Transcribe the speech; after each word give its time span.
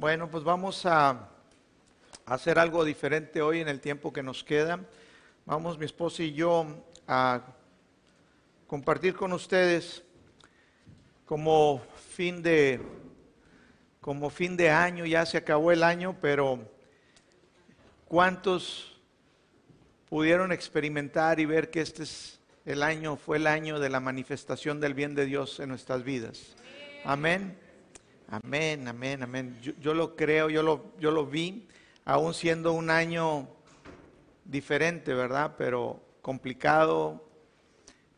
Bueno, 0.00 0.30
pues 0.30 0.44
vamos 0.44 0.86
a 0.86 1.28
hacer 2.24 2.58
algo 2.58 2.86
diferente 2.86 3.42
hoy 3.42 3.60
en 3.60 3.68
el 3.68 3.82
tiempo 3.82 4.14
que 4.14 4.22
nos 4.22 4.42
queda. 4.42 4.80
Vamos 5.44 5.78
mi 5.78 5.84
esposa 5.84 6.22
y 6.22 6.32
yo 6.32 6.66
a 7.06 7.42
compartir 8.66 9.14
con 9.14 9.34
ustedes 9.34 10.02
como 11.26 11.82
fin 12.14 12.42
de 12.42 12.80
como 14.00 14.30
fin 14.30 14.56
de 14.56 14.70
año, 14.70 15.04
ya 15.04 15.26
se 15.26 15.36
acabó 15.36 15.70
el 15.70 15.82
año, 15.82 16.16
pero 16.18 16.60
¿cuántos 18.08 18.98
pudieron 20.08 20.50
experimentar 20.50 21.40
y 21.40 21.44
ver 21.44 21.70
que 21.70 21.82
este 21.82 22.04
es 22.04 22.40
el 22.64 22.82
año, 22.82 23.16
fue 23.16 23.36
el 23.36 23.46
año 23.46 23.78
de 23.78 23.90
la 23.90 24.00
manifestación 24.00 24.80
del 24.80 24.94
bien 24.94 25.14
de 25.14 25.26
Dios 25.26 25.60
en 25.60 25.68
nuestras 25.68 26.04
vidas? 26.04 26.56
Amén. 27.04 27.69
Amén, 28.32 28.86
amén, 28.86 29.24
amén. 29.24 29.58
Yo, 29.80 29.92
lo 29.92 30.14
creo, 30.14 30.48
yo 30.50 30.62
lo, 30.62 30.92
yo 31.00 31.10
lo 31.10 31.26
vi, 31.26 31.66
aún 32.04 32.32
siendo 32.32 32.72
un 32.72 32.88
año 32.88 33.48
diferente, 34.44 35.14
¿verdad? 35.14 35.56
Pero 35.58 36.00
complicado, 36.22 37.28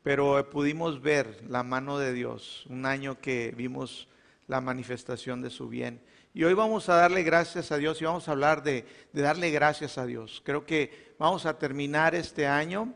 pero 0.03 0.51
pudimos 0.51 1.01
ver 1.01 1.43
la 1.49 1.63
mano 1.63 1.99
de 1.99 2.13
Dios, 2.13 2.67
un 2.69 2.85
año 2.85 3.23
que 3.23 3.55
vimos 3.57 4.07
la 4.49 4.61
manifestación 4.61 5.41
de 5.41 5.49
su 5.49 5.71
bien. 5.71 6.03
Y 6.35 6.45
hoy 6.45 6.53
vamos 6.53 6.91
a 6.91 6.97
darle 6.97 7.23
gracias 7.23 7.73
a 7.73 7.79
Dios 7.79 7.99
y 8.03 8.05
vamos 8.05 8.29
a 8.29 8.33
hablar 8.33 8.63
de, 8.63 8.85
darle 9.15 9.51
gracias 9.51 9.97
a 9.97 10.05
Dios. 10.05 10.43
Creo 10.45 10.67
que 10.67 11.15
vamos 11.19 11.47
a 11.47 11.59
terminar 11.59 12.15
este 12.15 12.47
año 12.47 12.93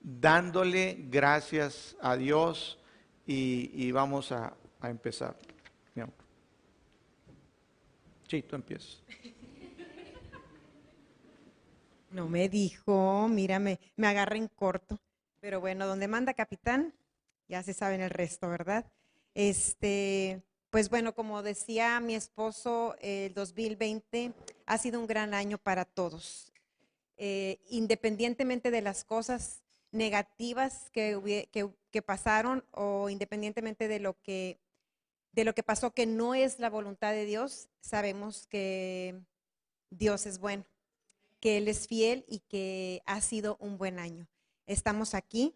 dándole 0.00 1.04
gracias 1.10 1.96
a 2.00 2.16
Dios 2.16 2.78
y, 3.26 3.92
vamos 3.92 4.32
a, 4.32 4.54
empezar. 4.82 5.36
Sí, 8.30 8.42
tú 8.42 8.54
empiezas. 8.54 9.02
No 12.10 12.28
me 12.28 12.48
dijo, 12.48 13.26
mírame, 13.28 13.80
me 13.96 14.06
agarra 14.06 14.36
en 14.36 14.46
corto. 14.46 15.00
Pero 15.40 15.60
bueno, 15.60 15.88
donde 15.88 16.06
manda 16.06 16.32
capitán, 16.34 16.94
ya 17.48 17.64
se 17.64 17.74
sabe 17.74 17.96
el 17.96 18.10
resto, 18.10 18.48
¿verdad? 18.48 18.84
Este, 19.34 20.42
pues 20.70 20.90
bueno, 20.90 21.12
como 21.12 21.42
decía 21.42 21.98
mi 21.98 22.14
esposo, 22.14 22.94
el 23.00 23.34
2020 23.34 24.32
ha 24.66 24.78
sido 24.78 25.00
un 25.00 25.08
gran 25.08 25.34
año 25.34 25.58
para 25.58 25.84
todos. 25.84 26.52
Eh, 27.16 27.58
independientemente 27.68 28.70
de 28.70 28.82
las 28.82 29.04
cosas 29.04 29.64
negativas 29.90 30.88
que, 30.90 31.72
pasaron 32.06 32.64
o 32.70 33.10
independientemente 33.10 33.88
de 33.88 33.98
lo 33.98 34.20
que 34.22 34.60
de 35.32 35.44
lo 35.44 35.54
que 35.54 35.62
pasó 35.62 35.92
que 35.92 36.06
no 36.06 36.34
es 36.34 36.58
la 36.58 36.70
voluntad 36.70 37.12
de 37.12 37.24
Dios, 37.24 37.68
sabemos 37.80 38.46
que 38.46 39.20
Dios 39.90 40.26
es 40.26 40.38
bueno, 40.38 40.64
que 41.40 41.56
Él 41.56 41.68
es 41.68 41.86
fiel 41.86 42.24
y 42.28 42.40
que 42.40 43.02
ha 43.06 43.20
sido 43.20 43.56
un 43.60 43.78
buen 43.78 43.98
año. 43.98 44.28
Estamos 44.66 45.14
aquí 45.14 45.54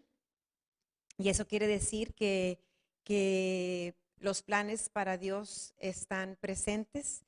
y 1.17 1.29
eso 1.29 1.47
quiere 1.47 1.67
decir 1.67 2.13
que, 2.13 2.59
que 3.03 3.95
los 4.19 4.41
planes 4.41 4.89
para 4.89 5.17
Dios 5.17 5.73
están 5.77 6.37
presentes 6.39 7.23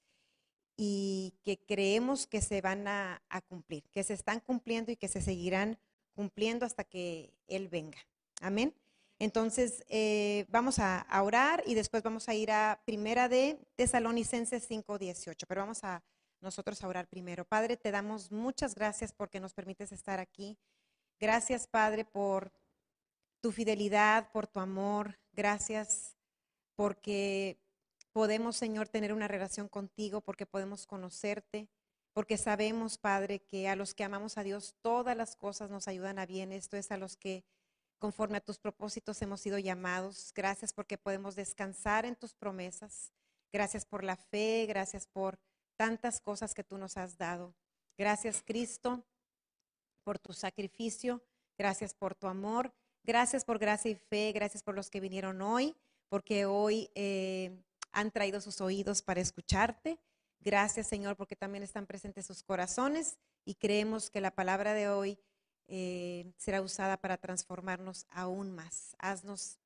y 0.76 1.34
que 1.44 1.58
creemos 1.58 2.28
que 2.28 2.42
se 2.42 2.62
van 2.62 2.88
a, 2.88 3.22
a, 3.30 3.42
cumplir, 3.42 3.84
que 3.92 4.04
se 4.04 4.14
están 4.14 4.40
cumpliendo 4.40 4.92
y 4.92 4.96
que 4.96 5.08
se 5.08 5.22
seguirán 5.22 5.80
cumpliendo 6.14 6.66
hasta 6.66 6.84
que 6.84 7.34
Él 7.48 7.68
venga. 7.68 7.98
Amén. 8.42 8.74
Entonces, 9.20 9.84
eh, 9.90 10.46
vamos 10.50 10.78
a, 10.78 11.06
orar 11.24 11.64
y 11.66 11.74
después 11.74 12.04
vamos 12.04 12.30
a 12.30 12.36
ir 12.36 12.52
a 12.52 12.82
Primera 12.86 13.28
de 13.28 13.60
Tesalonicenses 13.76 14.70
5.18, 14.70 15.46
pero 15.48 15.62
vamos 15.62 15.84
a 15.84 16.04
nosotros 16.40 16.84
a 16.84 16.88
orar 16.88 17.08
primero. 17.08 17.44
Padre, 17.44 17.78
te 17.78 17.90
damos 17.90 18.32
muchas 18.32 18.76
gracias 18.76 19.14
porque 19.14 19.40
nos 19.40 19.54
permites 19.54 19.92
estar 19.92 20.20
aquí. 20.20 20.60
Gracias, 21.20 21.66
Padre, 21.66 22.06
por 22.06 22.52
tu 23.42 23.52
fidelidad, 23.52 24.32
por 24.32 24.46
tu 24.46 24.60
amor. 24.60 25.18
Gracias 25.32 26.16
porque 26.76 27.60
podemos, 28.12 28.56
Señor, 28.56 28.88
tener 28.88 29.14
una 29.14 29.28
relación 29.28 29.68
contigo, 29.68 30.22
porque 30.22 30.46
podemos 30.46 30.86
conocerte, 30.86 31.70
porque 32.14 32.38
sabemos, 32.38 33.00
Padre, 33.00 33.40
que 33.40 33.68
a 33.68 33.76
los 33.76 33.96
que 33.96 34.04
amamos 34.04 34.38
a 34.38 34.44
Dios 34.44 34.76
todas 34.82 35.18
las 35.18 35.36
cosas 35.36 35.72
nos 35.72 35.88
ayudan 35.88 36.20
a 36.20 36.28
bien. 36.28 36.52
Esto 36.52 36.78
es 36.78 36.92
a 36.92 36.98
los 36.98 37.18
que 37.18 37.44
Conforme 38.00 38.38
a 38.38 38.42
tus 38.42 38.60
propósitos 38.60 39.22
hemos 39.22 39.42
sido 39.42 39.58
llamados. 39.58 40.32
Gracias 40.36 40.74
porque 40.74 40.98
podemos 40.98 41.36
descansar 41.36 42.06
en 42.06 42.16
tus 42.16 42.34
promesas. 42.34 43.12
Gracias 43.52 43.86
por 43.86 44.04
la 44.04 44.16
fe, 44.16 44.66
gracias 44.68 45.08
por 45.08 45.40
tantas 45.78 46.20
cosas 46.20 46.54
que 46.54 46.64
tú 46.64 46.78
nos 46.78 46.98
has 46.98 47.18
dado. 47.18 47.56
Gracias 47.98 48.44
Cristo 48.46 49.04
por 50.04 50.20
tu 50.20 50.34
sacrificio, 50.34 51.24
gracias 51.58 51.94
por 51.94 52.16
tu 52.16 52.28
amor, 52.28 52.74
gracias 53.04 53.44
por 53.44 53.58
gracia 53.58 53.92
y 53.92 53.96
fe, 53.96 54.32
gracias 54.32 54.64
por 54.64 54.76
los 54.76 54.90
que 54.90 55.00
vinieron 55.00 55.42
hoy, 55.42 55.76
porque 56.08 56.46
hoy 56.46 56.90
eh, 56.96 57.64
han 57.92 58.12
traído 58.12 58.40
sus 58.42 58.62
oídos 58.62 59.02
para 59.02 59.22
escucharte. 59.22 60.00
Gracias 60.40 60.88
Señor 60.88 61.16
porque 61.16 61.36
también 61.36 61.64
están 61.64 61.88
presentes 61.88 62.28
sus 62.28 62.44
corazones 62.44 63.18
y 63.44 63.56
creemos 63.56 64.10
que 64.10 64.22
la 64.22 64.32
palabra 64.32 64.74
de 64.74 64.88
hoy 64.88 65.20
eh, 65.68 66.32
será 66.38 66.62
usada 66.62 66.98
para 66.98 67.18
transformarnos 67.18 68.06
aún 68.10 68.52
más. 68.52 68.96
Haznos, 69.00 69.60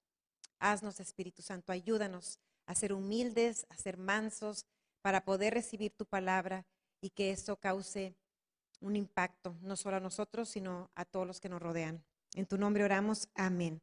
haznos, 0.60 1.00
Espíritu 1.00 1.42
Santo, 1.42 1.72
ayúdanos 1.72 2.40
a 2.66 2.76
ser 2.76 2.94
humildes, 2.94 3.66
a 3.70 3.78
ser 3.78 3.98
mansos, 3.98 4.66
para 5.02 5.26
poder 5.26 5.54
recibir 5.54 5.92
tu 5.92 6.06
palabra 6.06 6.66
y 7.02 7.10
que 7.10 7.32
eso 7.32 7.58
cause 7.58 8.16
un 8.80 8.96
impacto, 8.96 9.56
no 9.62 9.76
solo 9.76 9.98
a 9.98 10.00
nosotros, 10.00 10.50
sino 10.50 10.90
a 10.96 11.06
todos 11.06 11.28
los 11.28 11.40
que 11.40 11.50
nos 11.50 11.62
rodean. 11.62 12.04
En 12.36 12.46
tu 12.46 12.58
nombre 12.58 12.84
oramos, 12.84 13.30
amén. 13.36 13.82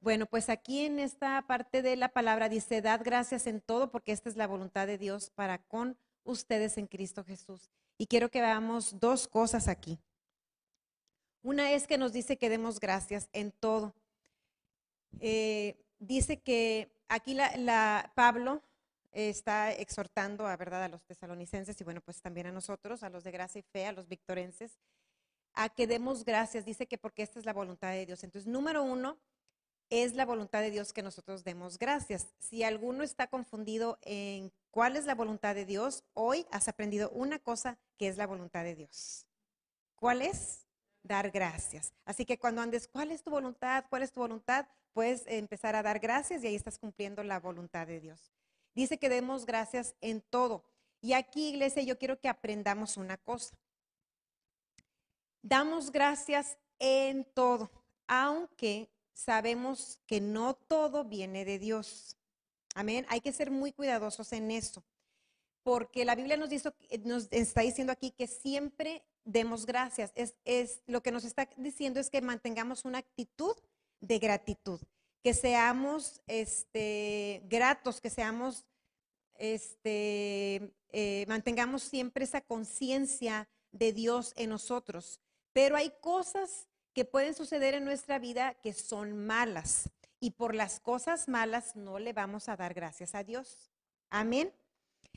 Bueno, 0.00 0.26
pues 0.26 0.48
aquí 0.48 0.86
en 0.86 0.98
esta 1.00 1.44
parte 1.46 1.82
de 1.82 1.96
la 1.96 2.10
palabra 2.10 2.48
dice, 2.48 2.80
dad 2.80 3.00
gracias 3.04 3.46
en 3.46 3.60
todo 3.60 3.90
porque 3.90 4.12
esta 4.12 4.28
es 4.28 4.36
la 4.36 4.46
voluntad 4.46 4.86
de 4.86 4.96
Dios 4.96 5.30
para 5.30 5.58
con 5.58 5.98
ustedes 6.22 6.78
en 6.78 6.86
Cristo 6.86 7.24
Jesús. 7.24 7.70
Y 7.98 8.06
quiero 8.06 8.30
que 8.30 8.40
veamos 8.40 9.00
dos 9.00 9.26
cosas 9.26 9.66
aquí. 9.66 9.98
Una 11.42 11.72
es 11.72 11.86
que 11.86 11.98
nos 11.98 12.12
dice 12.12 12.36
que 12.36 12.48
demos 12.48 12.80
gracias 12.80 13.28
en 13.32 13.52
todo. 13.52 13.94
Eh, 15.20 15.76
dice 15.98 16.40
que 16.40 16.90
aquí 17.08 17.36
Pablo 18.14 18.62
está 19.12 19.72
exhortando 19.72 20.46
a 20.46 20.56
verdad 20.56 20.84
a 20.84 20.88
los 20.88 21.04
tesalonicenses 21.04 21.80
y 21.80 21.84
bueno, 21.84 22.00
pues 22.00 22.20
también 22.20 22.46
a 22.46 22.52
nosotros, 22.52 23.02
a 23.02 23.10
los 23.10 23.24
de 23.24 23.30
gracia 23.30 23.60
y 23.60 23.62
fe, 23.62 23.86
a 23.86 23.92
los 23.92 24.08
victorenses, 24.08 24.78
a 25.54 25.68
que 25.68 25.86
demos 25.86 26.24
gracias. 26.24 26.64
Dice 26.64 26.86
que 26.86 26.98
porque 26.98 27.22
esta 27.22 27.38
es 27.38 27.46
la 27.46 27.52
voluntad 27.52 27.92
de 27.92 28.06
Dios. 28.06 28.22
Entonces, 28.24 28.50
número 28.50 28.82
uno, 28.82 29.18
es 29.90 30.14
la 30.14 30.26
voluntad 30.26 30.60
de 30.60 30.70
Dios 30.70 30.92
que 30.92 31.02
nosotros 31.02 31.44
demos 31.44 31.78
gracias. 31.78 32.26
Si 32.38 32.62
alguno 32.62 33.02
está 33.02 33.26
confundido 33.26 33.98
en 34.02 34.52
cuál 34.70 34.96
es 34.96 35.06
la 35.06 35.14
voluntad 35.14 35.54
de 35.54 35.64
Dios, 35.64 36.04
hoy 36.12 36.46
has 36.50 36.68
aprendido 36.68 37.10
una 37.10 37.38
cosa 37.38 37.78
que 37.96 38.08
es 38.08 38.16
la 38.16 38.26
voluntad 38.26 38.64
de 38.64 38.74
Dios. 38.74 39.26
¿Cuál 39.96 40.22
es? 40.22 40.67
Dar 41.02 41.30
gracias. 41.30 41.92
Así 42.04 42.24
que 42.24 42.38
cuando 42.38 42.62
andes, 42.62 42.88
¿cuál 42.88 43.10
es 43.10 43.22
tu 43.22 43.30
voluntad? 43.30 43.84
¿Cuál 43.88 44.02
es 44.02 44.12
tu 44.12 44.20
voluntad? 44.20 44.66
Puedes 44.92 45.24
empezar 45.26 45.76
a 45.76 45.82
dar 45.82 45.98
gracias 45.98 46.42
y 46.42 46.46
ahí 46.46 46.54
estás 46.54 46.78
cumpliendo 46.78 47.22
la 47.22 47.40
voluntad 47.40 47.86
de 47.86 48.00
Dios. 48.00 48.32
Dice 48.74 48.98
que 48.98 49.08
demos 49.08 49.46
gracias 49.46 49.94
en 50.00 50.20
todo. 50.20 50.64
Y 51.00 51.12
aquí, 51.12 51.50
iglesia, 51.50 51.82
yo 51.82 51.98
quiero 51.98 52.20
que 52.20 52.28
aprendamos 52.28 52.96
una 52.96 53.16
cosa. 53.16 53.56
Damos 55.42 55.92
gracias 55.92 56.58
en 56.78 57.24
todo, 57.24 57.70
aunque 58.06 58.90
sabemos 59.12 60.00
que 60.06 60.20
no 60.20 60.54
todo 60.54 61.04
viene 61.04 61.44
de 61.44 61.58
Dios. 61.58 62.16
Amén. 62.74 63.06
Hay 63.08 63.20
que 63.20 63.32
ser 63.32 63.50
muy 63.50 63.72
cuidadosos 63.72 64.32
en 64.32 64.50
eso, 64.50 64.84
porque 65.62 66.04
la 66.04 66.14
Biblia 66.14 66.36
nos, 66.36 66.50
dice, 66.50 66.72
nos 67.04 67.28
está 67.30 67.62
diciendo 67.62 67.92
aquí 67.92 68.10
que 68.10 68.26
siempre 68.26 69.04
demos 69.28 69.66
gracias. 69.66 70.10
Es, 70.14 70.34
es, 70.44 70.82
lo 70.86 71.02
que 71.02 71.12
nos 71.12 71.24
está 71.24 71.48
diciendo 71.56 72.00
es 72.00 72.08
que 72.10 72.22
mantengamos 72.22 72.84
una 72.84 72.98
actitud 72.98 73.54
de 74.00 74.18
gratitud, 74.18 74.80
que 75.22 75.34
seamos 75.34 76.22
este, 76.26 77.42
gratos, 77.44 78.00
que 78.00 78.10
seamos, 78.10 78.64
este, 79.34 80.72
eh, 80.88 81.26
mantengamos 81.28 81.82
siempre 81.82 82.24
esa 82.24 82.40
conciencia 82.40 83.48
de 83.70 83.92
Dios 83.92 84.32
en 84.36 84.50
nosotros. 84.50 85.20
Pero 85.52 85.76
hay 85.76 85.92
cosas 86.00 86.66
que 86.94 87.04
pueden 87.04 87.34
suceder 87.34 87.74
en 87.74 87.84
nuestra 87.84 88.18
vida 88.18 88.54
que 88.54 88.72
son 88.72 89.26
malas 89.26 89.90
y 90.20 90.30
por 90.32 90.54
las 90.54 90.80
cosas 90.80 91.28
malas 91.28 91.76
no 91.76 91.98
le 91.98 92.14
vamos 92.14 92.48
a 92.48 92.56
dar 92.56 92.72
gracias 92.72 93.14
a 93.14 93.24
Dios. 93.24 93.70
Amén. 94.08 94.52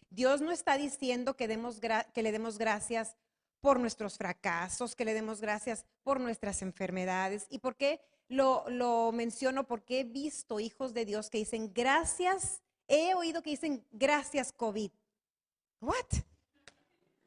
Dios 0.09 0.41
no 0.41 0.51
está 0.51 0.77
diciendo 0.77 1.37
que, 1.37 1.47
demos 1.47 1.79
que 1.79 2.23
le 2.23 2.33
demos 2.33 2.57
gracias 2.57 3.15
por 3.61 3.79
nuestros 3.79 4.17
fracasos, 4.17 4.95
que 4.95 5.05
le 5.05 5.13
demos 5.13 5.39
gracias 5.39 5.85
por 6.03 6.19
nuestras 6.19 6.61
enfermedades. 6.61 7.45
¿Y 7.49 7.59
por 7.59 7.75
qué 7.75 8.01
lo, 8.27 8.65
lo 8.69 9.11
menciono? 9.11 9.65
Porque 9.67 10.01
he 10.01 10.03
visto 10.03 10.59
hijos 10.59 10.93
de 10.93 11.05
Dios 11.05 11.29
que 11.29 11.37
dicen 11.37 11.71
gracias, 11.73 12.61
he 12.87 13.13
oído 13.13 13.41
que 13.41 13.51
dicen 13.51 13.85
gracias 13.91 14.51
COVID. 14.51 14.91
¿What? 15.79 16.07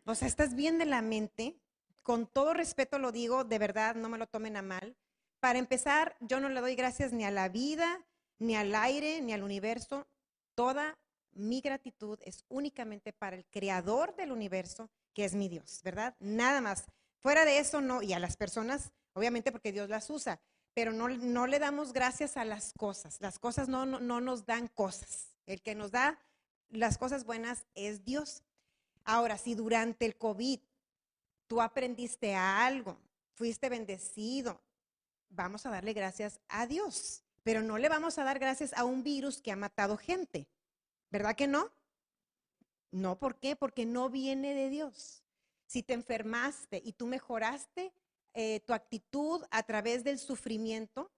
O 0.04 0.14
sea, 0.14 0.28
estás 0.28 0.54
bien 0.54 0.78
de 0.78 0.84
la 0.84 1.00
mente. 1.00 1.56
Con 2.02 2.26
todo 2.26 2.52
respeto 2.52 2.98
lo 2.98 3.12
digo, 3.12 3.44
de 3.44 3.58
verdad, 3.58 3.94
no 3.94 4.08
me 4.08 4.19
lo 4.19 4.26
tomen 4.26 4.56
a 4.56 4.62
mal. 4.62 4.94
Para 5.40 5.58
empezar, 5.58 6.16
yo 6.20 6.40
no 6.40 6.48
le 6.48 6.60
doy 6.60 6.75
gracias 6.75 7.12
ni 7.12 7.25
a 7.25 7.31
la 7.31 7.48
vida, 7.48 8.04
ni 8.38 8.56
al 8.56 8.75
aire, 8.75 9.20
ni 9.22 9.32
al 9.32 9.42
universo. 9.42 10.06
Toda 10.54 10.98
mi 11.32 11.60
gratitud 11.60 12.19
es 12.22 12.44
únicamente 12.48 13.12
para 13.12 13.36
el 13.36 13.44
creador 13.46 14.14
del 14.16 14.32
universo, 14.32 14.90
que 15.14 15.25
es 15.25 15.34
mi 15.34 15.49
Dios, 15.49 15.81
¿verdad? 15.82 16.14
Nada 16.20 16.61
más. 16.61 16.84
Fuera 17.20 17.44
de 17.44 17.58
eso, 17.58 17.81
no. 17.81 18.02
Y 18.02 18.12
a 18.12 18.19
las 18.19 18.37
personas, 18.37 18.93
obviamente 19.14 19.52
porque 19.52 19.72
Dios 19.72 19.88
las 19.88 20.11
usa, 20.11 20.40
pero 20.75 20.93
no, 20.93 21.08
no 21.08 21.46
le 21.46 21.58
damos 21.58 21.93
gracias 21.93 22.37
a 22.37 22.44
las 22.44 22.72
cosas. 22.75 23.20
Las 23.20 23.38
cosas 23.38 23.69
no, 23.69 23.87
no, 23.87 24.00
no 24.00 24.20
nos 24.20 24.44
dan 24.44 24.69
cosas. 24.69 25.31
El 25.46 25.62
que 25.62 25.75
nos 25.75 25.90
da 25.90 26.19
las 26.70 26.99
cosas 26.99 27.25
buenas 27.25 27.66
es 27.75 28.05
Dios. 28.05 28.43
Ahora, 29.05 29.38
si 29.38 29.55
durante 29.55 30.05
el 30.05 30.16
COVID 30.16 30.61
tú 31.46 31.62
aprendiste 31.62 32.34
algo, 32.34 32.99
fuiste 33.34 33.69
bendecido, 33.69 34.60
vamos 35.28 35.67
a 35.67 35.70
darle 35.70 35.93
gracias 35.93 36.40
a 36.49 36.67
Dios, 36.67 37.22
pero 37.43 37.62
no 37.62 37.78
le 37.78 37.88
vamos 37.88 38.19
a 38.19 38.25
dar 38.25 38.38
gracias 38.38 38.72
a 38.75 38.84
un 38.84 39.02
virus 39.02 39.40
que 39.40 39.52
ha 39.52 39.56
matado 39.56 39.96
gente. 39.96 40.49
¿Verdad 41.10 41.37
que 41.37 41.46
no? 41.46 41.70
No, 42.94 43.19
¿por 43.19 43.41
qué? 43.41 43.56
Porque 43.56 43.87
no 43.87 44.08
viene 44.08 44.55
de 44.55 44.70
Dios. 44.70 45.25
Si 45.67 45.82
te 45.82 45.94
enfermaste 45.94 46.81
y 46.85 46.93
tú 46.93 47.08
mejoraste 47.08 47.93
eh, 48.35 48.61
tu 48.61 48.73
actitud 48.73 49.44
a 49.50 49.64
través 49.64 50.05
del 50.05 50.20
sufrimiento, 50.20 51.11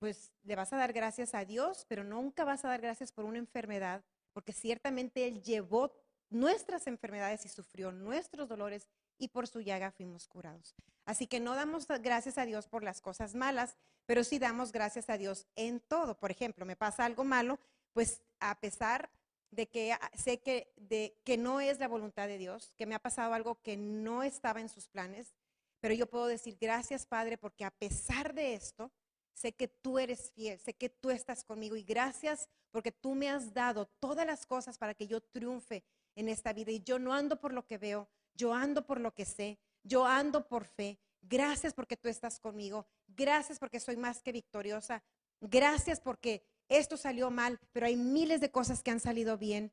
pues 0.00 0.32
le 0.42 0.56
vas 0.56 0.72
a 0.72 0.76
dar 0.76 0.92
gracias 0.92 1.36
a 1.36 1.44
Dios, 1.44 1.86
pero 1.88 2.02
nunca 2.02 2.44
vas 2.44 2.64
a 2.64 2.68
dar 2.68 2.80
gracias 2.80 3.12
por 3.12 3.26
una 3.26 3.38
enfermedad, 3.38 4.04
porque 4.32 4.52
ciertamente 4.52 5.28
Él 5.28 5.40
llevó 5.40 5.92
nuestras 6.30 6.88
enfermedades 6.88 7.44
y 7.44 7.48
sufrió 7.48 7.92
nuestros 7.92 8.48
dolores 8.48 8.88
y 9.18 9.28
por 9.28 9.46
su 9.46 9.60
llaga 9.60 9.92
fuimos 9.92 10.26
curados. 10.26 10.74
Así 11.04 11.28
que 11.28 11.38
no 11.38 11.54
damos 11.54 11.86
gracias 11.86 12.38
a 12.38 12.44
Dios 12.44 12.66
por 12.66 12.82
las 12.82 13.00
cosas 13.00 13.36
malas, 13.36 13.76
pero 14.04 14.24
sí 14.24 14.40
damos 14.40 14.72
gracias 14.72 15.08
a 15.10 15.16
Dios 15.16 15.46
en 15.54 15.78
todo. 15.78 16.18
Por 16.18 16.32
ejemplo, 16.32 16.66
me 16.66 16.74
pasa 16.74 17.04
algo 17.04 17.22
malo, 17.22 17.60
pues 17.92 18.20
a 18.40 18.58
pesar 18.58 19.08
de 19.50 19.68
que 19.68 19.96
sé 20.14 20.40
que, 20.40 20.72
de, 20.76 21.16
que 21.24 21.36
no 21.36 21.60
es 21.60 21.78
la 21.78 21.88
voluntad 21.88 22.28
de 22.28 22.38
Dios, 22.38 22.72
que 22.76 22.86
me 22.86 22.94
ha 22.94 22.98
pasado 22.98 23.32
algo 23.34 23.60
que 23.62 23.76
no 23.76 24.22
estaba 24.22 24.60
en 24.60 24.68
sus 24.68 24.88
planes, 24.88 25.34
pero 25.80 25.94
yo 25.94 26.08
puedo 26.08 26.26
decir 26.26 26.56
gracias 26.60 27.06
Padre 27.06 27.38
porque 27.38 27.64
a 27.64 27.70
pesar 27.70 28.34
de 28.34 28.54
esto, 28.54 28.92
sé 29.32 29.52
que 29.52 29.68
tú 29.68 29.98
eres 29.98 30.32
fiel, 30.32 30.58
sé 30.58 30.74
que 30.74 30.88
tú 30.88 31.10
estás 31.10 31.44
conmigo 31.44 31.76
y 31.76 31.82
gracias 31.82 32.48
porque 32.70 32.92
tú 32.92 33.14
me 33.14 33.30
has 33.30 33.54
dado 33.54 33.86
todas 33.86 34.26
las 34.26 34.44
cosas 34.46 34.76
para 34.76 34.94
que 34.94 35.06
yo 35.06 35.20
triunfe 35.20 35.84
en 36.14 36.28
esta 36.28 36.52
vida 36.52 36.72
y 36.72 36.82
yo 36.82 36.98
no 36.98 37.14
ando 37.14 37.40
por 37.40 37.52
lo 37.52 37.66
que 37.66 37.78
veo, 37.78 38.08
yo 38.34 38.52
ando 38.52 38.84
por 38.84 39.00
lo 39.00 39.14
que 39.14 39.24
sé, 39.24 39.58
yo 39.82 40.04
ando 40.04 40.46
por 40.48 40.64
fe. 40.64 40.98
Gracias 41.20 41.74
porque 41.74 41.96
tú 41.96 42.08
estás 42.08 42.38
conmigo, 42.38 42.86
gracias 43.06 43.58
porque 43.58 43.80
soy 43.80 43.96
más 43.96 44.22
que 44.22 44.32
victoriosa, 44.32 45.02
gracias 45.40 46.00
porque 46.00 46.44
esto 46.68 46.96
salió 46.96 47.30
mal, 47.30 47.58
pero 47.72 47.86
hay 47.86 47.96
miles 47.96 48.40
de 48.40 48.50
cosas 48.50 48.82
que 48.82 48.90
han 48.90 49.00
salido 49.00 49.38
bien 49.38 49.72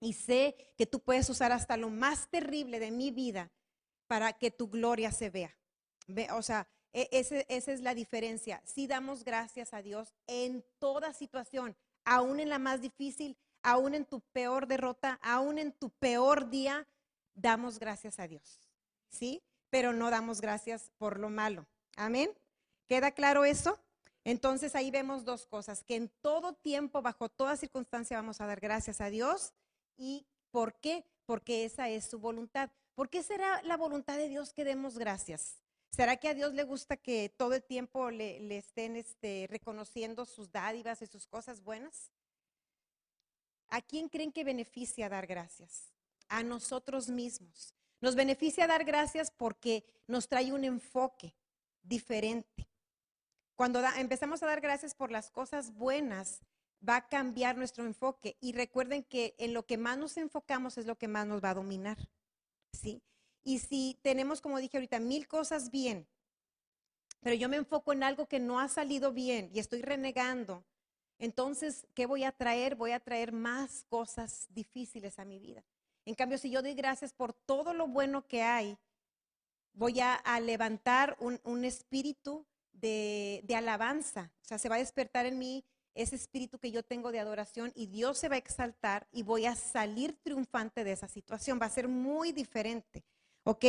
y 0.00 0.12
sé 0.12 0.56
que 0.76 0.86
tú 0.86 1.00
puedes 1.00 1.28
usar 1.28 1.52
hasta 1.52 1.76
lo 1.76 1.90
más 1.90 2.28
terrible 2.28 2.78
de 2.78 2.90
mi 2.90 3.10
vida 3.10 3.50
para 4.06 4.32
que 4.32 4.50
tu 4.50 4.68
gloria 4.68 5.12
se 5.12 5.30
vea. 5.30 5.56
O 6.32 6.42
sea, 6.42 6.68
e, 6.92 7.08
esa 7.12 7.72
es 7.72 7.80
la 7.80 7.94
diferencia. 7.94 8.62
Si 8.64 8.86
damos 8.86 9.24
gracias 9.24 9.74
a 9.74 9.82
Dios 9.82 10.14
en 10.26 10.64
toda 10.78 11.12
situación, 11.12 11.76
aún 12.04 12.40
en 12.40 12.48
la 12.48 12.58
más 12.58 12.80
difícil, 12.80 13.36
aún 13.62 13.94
en 13.94 14.04
tu 14.04 14.20
peor 14.20 14.66
derrota, 14.66 15.18
aún 15.22 15.58
en 15.58 15.72
tu 15.72 15.90
peor 15.90 16.48
día, 16.48 16.86
damos 17.34 17.78
gracias 17.78 18.18
a 18.18 18.28
Dios. 18.28 18.60
¿Sí? 19.10 19.42
Pero 19.70 19.92
no 19.92 20.10
damos 20.10 20.40
gracias 20.40 20.90
por 20.96 21.18
lo 21.18 21.28
malo. 21.28 21.66
Amén. 21.96 22.30
¿Queda 22.86 23.10
claro 23.10 23.44
eso? 23.44 23.78
Entonces 24.28 24.74
ahí 24.74 24.90
vemos 24.90 25.24
dos 25.24 25.46
cosas, 25.46 25.82
que 25.82 25.96
en 25.96 26.10
todo 26.20 26.52
tiempo, 26.52 27.00
bajo 27.00 27.30
toda 27.30 27.56
circunstancia, 27.56 28.18
vamos 28.18 28.42
a 28.42 28.46
dar 28.46 28.60
gracias 28.60 29.00
a 29.00 29.08
Dios. 29.08 29.54
¿Y 29.96 30.26
por 30.50 30.74
qué? 30.80 31.06
Porque 31.24 31.64
esa 31.64 31.88
es 31.88 32.04
su 32.04 32.18
voluntad. 32.18 32.70
¿Por 32.94 33.08
qué 33.08 33.22
será 33.22 33.62
la 33.62 33.78
voluntad 33.78 34.18
de 34.18 34.28
Dios 34.28 34.52
que 34.52 34.66
demos 34.66 34.98
gracias? 34.98 35.62
¿Será 35.88 36.18
que 36.18 36.28
a 36.28 36.34
Dios 36.34 36.52
le 36.52 36.64
gusta 36.64 36.98
que 36.98 37.30
todo 37.30 37.54
el 37.54 37.62
tiempo 37.62 38.10
le, 38.10 38.54
estén 38.58 38.96
este, 38.96 39.46
reconociendo 39.48 40.26
sus 40.26 40.52
dádivas 40.52 41.00
y 41.00 41.06
sus 41.06 41.26
cosas 41.26 41.62
buenas? 41.62 42.10
¿A 43.70 43.80
quién 43.80 44.10
creen 44.10 44.30
que 44.30 44.44
beneficia 44.44 45.08
dar 45.08 45.26
gracias? 45.26 45.94
A 46.28 46.42
nosotros 46.42 47.08
mismos. 47.08 47.72
Nos 48.02 48.14
beneficia 48.14 48.66
dar 48.66 48.84
gracias 48.84 49.30
porque 49.30 49.86
nos 50.06 50.28
trae 50.28 50.52
un 50.52 50.64
enfoque 50.64 51.34
diferente. 51.82 52.67
Cuando 53.58 53.84
empezamos 53.96 54.40
a 54.40 54.46
dar 54.46 54.60
gracias 54.60 54.94
por 54.94 55.10
las 55.10 55.32
cosas 55.32 55.74
buenas, 55.74 56.42
va 56.88 56.94
a 56.94 57.08
cambiar 57.08 57.56
nuestro 57.56 57.84
enfoque. 57.84 58.36
Y 58.40 58.52
recuerden 58.52 59.02
que 59.02 59.34
en 59.36 59.52
lo 59.52 59.66
que 59.66 59.76
más 59.76 59.98
nos 59.98 60.16
enfocamos 60.16 60.78
es 60.78 60.86
lo 60.86 60.96
que 60.96 61.08
más 61.08 61.26
nos 61.26 61.42
va 61.42 61.50
a 61.50 61.54
dominar. 61.54 61.98
¿sí? 62.72 63.02
Y 63.42 63.58
si 63.58 63.98
tenemos, 64.00 64.40
como 64.40 64.60
dije 64.60 64.76
ahorita, 64.76 65.00
mil 65.00 65.26
cosas 65.26 65.72
bien, 65.72 66.06
pero 67.18 67.34
yo 67.34 67.48
me 67.48 67.56
enfoco 67.56 67.92
en 67.92 68.04
algo 68.04 68.28
que 68.28 68.38
no 68.38 68.60
ha 68.60 68.68
salido 68.68 69.12
bien 69.12 69.50
y 69.52 69.58
estoy 69.58 69.82
renegando, 69.82 70.62
entonces, 71.18 71.84
¿qué 71.94 72.06
voy 72.06 72.22
a 72.22 72.30
traer? 72.30 72.76
Voy 72.76 72.92
a 72.92 73.00
traer 73.00 73.32
más 73.32 73.84
cosas 73.88 74.46
difíciles 74.50 75.18
a 75.18 75.24
mi 75.24 75.40
vida. 75.40 75.64
En 76.04 76.14
cambio, 76.14 76.38
si 76.38 76.48
yo 76.48 76.62
doy 76.62 76.74
gracias 76.74 77.12
por 77.12 77.32
todo 77.32 77.74
lo 77.74 77.88
bueno 77.88 78.24
que 78.24 78.40
hay, 78.44 78.78
voy 79.72 79.98
a, 79.98 80.22
levantar 80.38 81.16
un, 81.18 81.64
espíritu 81.64 82.46
de, 82.80 83.44
alabanza. 83.54 84.30
O 84.42 84.44
sea, 84.44 84.58
se 84.58 84.68
va 84.68 84.76
a 84.76 84.78
despertar 84.78 85.26
en 85.26 85.38
mí 85.38 85.64
ese 85.94 86.16
espíritu 86.16 86.58
que 86.58 86.70
yo 86.70 86.82
tengo 86.82 87.10
de 87.10 87.18
adoración 87.18 87.72
y 87.74 87.86
Dios 87.86 88.18
se 88.18 88.28
va 88.28 88.36
a 88.36 88.38
exaltar 88.38 89.08
y 89.10 89.22
voy 89.22 89.46
a 89.46 89.56
salir 89.56 90.16
triunfante 90.22 90.84
de 90.84 90.92
esa 90.92 91.08
situación. 91.08 91.58
Va 91.60 91.66
a 91.66 91.70
ser 91.70 91.88
muy 91.88 92.32
diferente, 92.32 93.04
¿ok? 93.44 93.64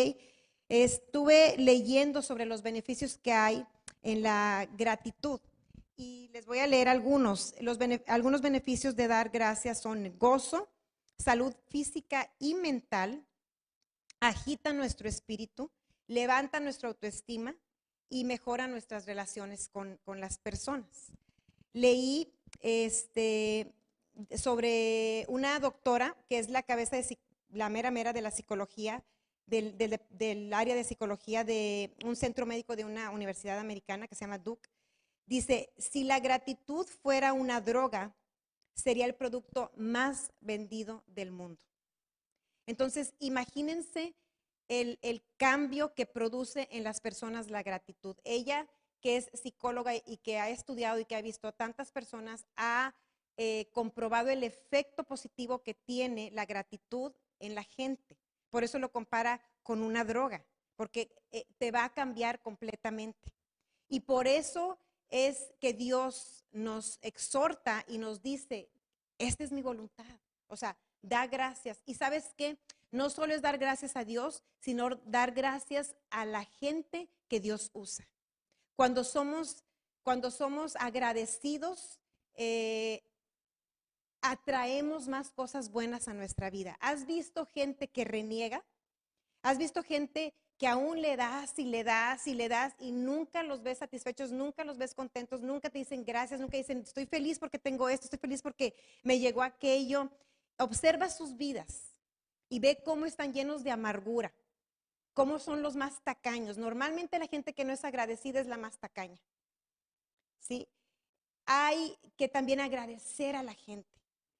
Estuve 0.67 1.55
leyendo 1.57 2.21
sobre 2.21 2.45
los 2.45 2.61
beneficios 2.61 3.17
que 3.17 3.33
hay 3.33 3.65
en 4.03 4.21
la 4.21 4.69
gratitud 4.77 5.39
y 5.95 6.29
les 6.31 6.45
voy 6.45 6.59
a 6.59 6.67
leer 6.67 6.87
algunos. 6.87 7.55
Los 7.61 7.79
algunos 8.07 8.41
beneficios 8.41 8.95
de 8.95 9.07
dar 9.07 9.29
gracias 9.29 9.81
son 9.81 10.15
gozo, 10.19 10.69
salud 11.17 11.53
física 11.67 12.31
y 12.37 12.53
mental, 12.53 13.25
agita 14.19 14.71
nuestro 14.71 15.09
espíritu, 15.09 15.71
levanta 16.07 16.59
nuestra 16.59 16.89
autoestima 16.89 17.55
y 18.09 18.23
mejora 18.25 18.67
nuestras 18.67 19.05
relaciones 19.05 19.69
con, 19.69 19.97
con 20.03 20.19
las 20.19 20.37
personas 20.37 21.11
leí 21.73 22.31
este, 22.61 23.73
sobre 24.35 25.25
una 25.27 25.59
doctora 25.59 26.15
que 26.27 26.39
es 26.39 26.49
la 26.49 26.63
cabeza 26.63 26.95
de 26.95 27.17
la 27.51 27.69
mera 27.69 27.91
mera 27.91 28.13
de 28.13 28.21
la 28.21 28.31
psicología, 28.31 29.03
del, 29.45 29.77
del, 29.77 30.53
área 30.53 30.75
de 30.75 30.83
psicología 30.83 31.43
de 31.43 31.95
un 32.05 32.15
centro 32.15 32.45
médico 32.45 32.75
de 32.75 32.85
una 32.85 33.09
universidad 33.09 33.57
americana 33.57 34.07
que 34.07 34.15
se 34.15 34.21
llama 34.21 34.37
Duke. 34.37 34.69
Dice, 35.25 35.71
si 35.77 36.03
la 36.03 36.19
gratitud 36.19 36.85
fuera 36.85 37.33
una 37.33 37.61
droga, 37.61 38.15
sería 38.75 39.05
el 39.05 39.15
producto 39.15 39.71
más 39.75 40.31
vendido 40.39 41.03
del 41.07 41.31
mundo. 41.31 41.63
Entonces, 42.67 43.13
imagínense 43.19 44.15
el, 44.69 45.23
cambio 45.37 45.93
que 45.93 46.05
produce 46.05 46.67
en 46.71 46.83
las 46.83 47.01
personas 47.01 47.49
la 47.49 47.63
gratitud. 47.63 48.15
Ella 48.23 48.67
que 49.01 49.17
es 49.17 49.29
psicóloga 49.33 49.93
y 49.95 50.17
que 50.17 50.39
ha 50.39 50.49
estudiado 50.49 50.99
y 50.99 51.05
que 51.05 51.15
ha 51.15 51.21
visto 51.21 51.47
a 51.47 51.53
tantas 51.53 51.91
personas, 51.91 52.45
ha 52.57 52.93
eh, 53.37 53.69
comprobado 53.71 54.29
el 54.29 54.43
efecto 54.43 55.05
positivo 55.05 55.63
que 55.63 55.73
tiene 55.73 56.31
la 56.31 56.45
gratitud 56.45 57.13
en 57.39 57.55
la 57.55 57.63
gente. 57.63 58.17
Por 58.49 58.63
eso 58.63 58.77
lo 58.77 58.91
compara 58.91 59.41
con 59.63 59.81
una 59.81 60.03
droga, 60.03 60.45
porque 60.75 61.15
eh, 61.31 61.45
te 61.57 61.71
va 61.71 61.85
a 61.85 61.93
cambiar 61.93 62.41
completamente. 62.41 63.33
Y 63.87 64.01
por 64.01 64.27
eso 64.27 64.77
es 65.07 65.53
que 65.61 65.73
Dios 65.73 66.45
nos 66.51 66.99
exhorta 67.01 67.85
y 67.87 67.97
nos 67.97 68.21
dice, 68.21 68.69
esta 69.17 69.43
es 69.45 69.51
mi 69.51 69.61
voluntad. 69.61 70.19
O 70.47 70.57
sea, 70.57 70.77
da 71.01 71.27
gracias. 71.27 71.81
Y 71.85 71.95
sabes 71.95 72.33
qué? 72.37 72.57
No 72.91 73.09
solo 73.09 73.33
es 73.33 73.41
dar 73.41 73.57
gracias 73.57 73.95
a 73.95 74.03
Dios, 74.03 74.43
sino 74.59 74.89
dar 75.05 75.31
gracias 75.31 75.95
a 76.09 76.25
la 76.25 76.45
gente 76.45 77.09
que 77.27 77.39
Dios 77.39 77.69
usa. 77.73 78.07
Cuando 78.75 79.03
somos, 79.03 79.63
cuando 80.03 80.31
somos 80.31 80.75
agradecidos, 80.77 81.99
eh, 82.33 83.03
atraemos 84.21 85.07
más 85.07 85.31
cosas 85.31 85.71
buenas 85.71 86.07
a 86.07 86.13
nuestra 86.13 86.49
vida. 86.49 86.77
¿Has 86.79 87.05
visto 87.05 87.45
gente 87.45 87.87
que 87.89 88.05
reniega? 88.05 88.65
¿Has 89.41 89.57
visto 89.57 89.83
gente 89.83 90.33
que 90.57 90.67
aún 90.67 91.01
le 91.01 91.15
das 91.15 91.57
y 91.57 91.63
le 91.63 91.85
das 91.85 92.27
y 92.27 92.33
le 92.33 92.49
das 92.49 92.73
y 92.79 92.91
nunca 92.91 93.43
los 93.43 93.63
ves 93.63 93.77
satisfechos, 93.77 94.31
nunca 94.31 94.65
los 94.65 94.77
ves 94.77 94.93
contentos, 94.93 95.41
nunca 95.41 95.69
te 95.69 95.79
dicen 95.79 96.03
gracias, 96.03 96.41
nunca 96.41 96.57
dicen 96.57 96.79
estoy 96.79 97.05
feliz 97.05 97.39
porque 97.39 97.57
tengo 97.57 97.87
esto, 97.87 98.05
estoy 98.05 98.19
feliz 98.19 98.41
porque 98.41 98.75
me 99.03 99.19
llegó 99.19 99.41
aquello? 99.41 100.11
Observa 100.59 101.09
sus 101.09 101.37
vidas 101.37 101.93
y 102.49 102.59
ve 102.59 102.81
cómo 102.83 103.05
están 103.05 103.33
llenos 103.33 103.63
de 103.63 103.71
amargura, 103.71 104.33
cómo 105.13 105.39
son 105.39 105.61
los 105.61 105.75
más 105.75 106.01
tacaños. 106.03 106.57
Normalmente 106.57 107.17
la 107.17 107.27
gente 107.27 107.53
que 107.53 107.63
no 107.63 107.73
es 107.73 107.85
agradecida 107.85 108.39
es 108.39 108.47
la 108.47 108.57
más 108.57 108.77
tacaña. 108.77 109.19
¿Sí? 110.39 110.67
Hay 111.45 111.97
que 112.17 112.27
también 112.27 112.59
agradecer 112.59 113.35
a 113.35 113.43
la 113.43 113.53
gente. 113.53 113.89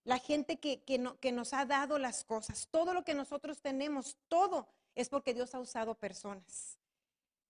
La 0.04 0.18
gente 0.18 0.58
que, 0.60 0.84
que, 0.84 1.02
que 1.20 1.32
nos 1.32 1.54
ha 1.54 1.66
dado 1.66 2.00
las 2.00 2.24
cosas, 2.24 2.68
todo 2.70 2.94
lo 2.94 3.04
que 3.04 3.14
nosotros 3.14 3.62
tenemos, 3.62 4.18
todo 4.28 4.68
es 4.96 5.10
porque 5.10 5.34
Dios 5.34 5.56
ha 5.56 5.60
usado 5.60 5.96
personas. 5.96 6.78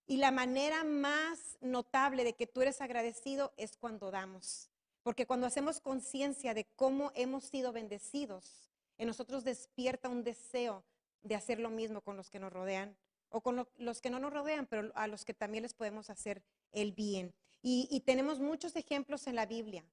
Y 0.05 0.17
la 0.17 0.31
manera 0.31 0.83
más 0.83 1.57
notable 1.61 2.23
de 2.23 2.33
que 2.33 2.47
tú 2.47 2.61
eres 2.61 2.81
agradecido 2.81 3.53
es 3.57 3.77
cuando 3.77 4.11
damos. 4.11 4.69
Porque 5.03 5.25
cuando 5.25 5.47
hacemos 5.47 5.79
conciencia 5.79 6.53
de 6.53 6.65
cómo 6.75 7.11
hemos 7.15 7.45
sido 7.45 7.71
bendecidos, 7.71 8.69
en 8.97 9.07
nosotros 9.07 9.43
despierta 9.43 10.09
un 10.09 10.23
deseo 10.23 10.83
de 11.21 11.35
hacer 11.35 11.59
lo 11.59 11.69
mismo 11.69 12.01
con 12.01 12.17
los 12.17 12.29
que 12.29 12.39
nos 12.39 12.51
rodean 12.51 12.97
o 13.29 13.41
con 13.41 13.67
los 13.77 14.01
que 14.01 14.09
no 14.09 14.19
nos 14.19 14.33
rodean, 14.33 14.65
pero 14.65 14.91
a 14.95 15.07
los 15.07 15.23
que 15.23 15.33
también 15.33 15.63
les 15.63 15.73
podemos 15.73 16.09
hacer 16.09 16.43
el 16.71 16.91
bien. 16.91 17.33
Y, 17.61 18.01
tenemos 18.05 18.39
muchos 18.39 18.75
ejemplos 18.75 19.27
en 19.27 19.35
la 19.35 19.45
Biblia 19.45 19.85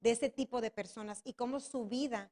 de 0.00 0.10
ese 0.10 0.28
tipo 0.28 0.60
de 0.60 0.70
personas 0.70 1.22
y 1.24 1.32
cómo 1.32 1.58
su 1.58 1.86
vida 1.86 2.30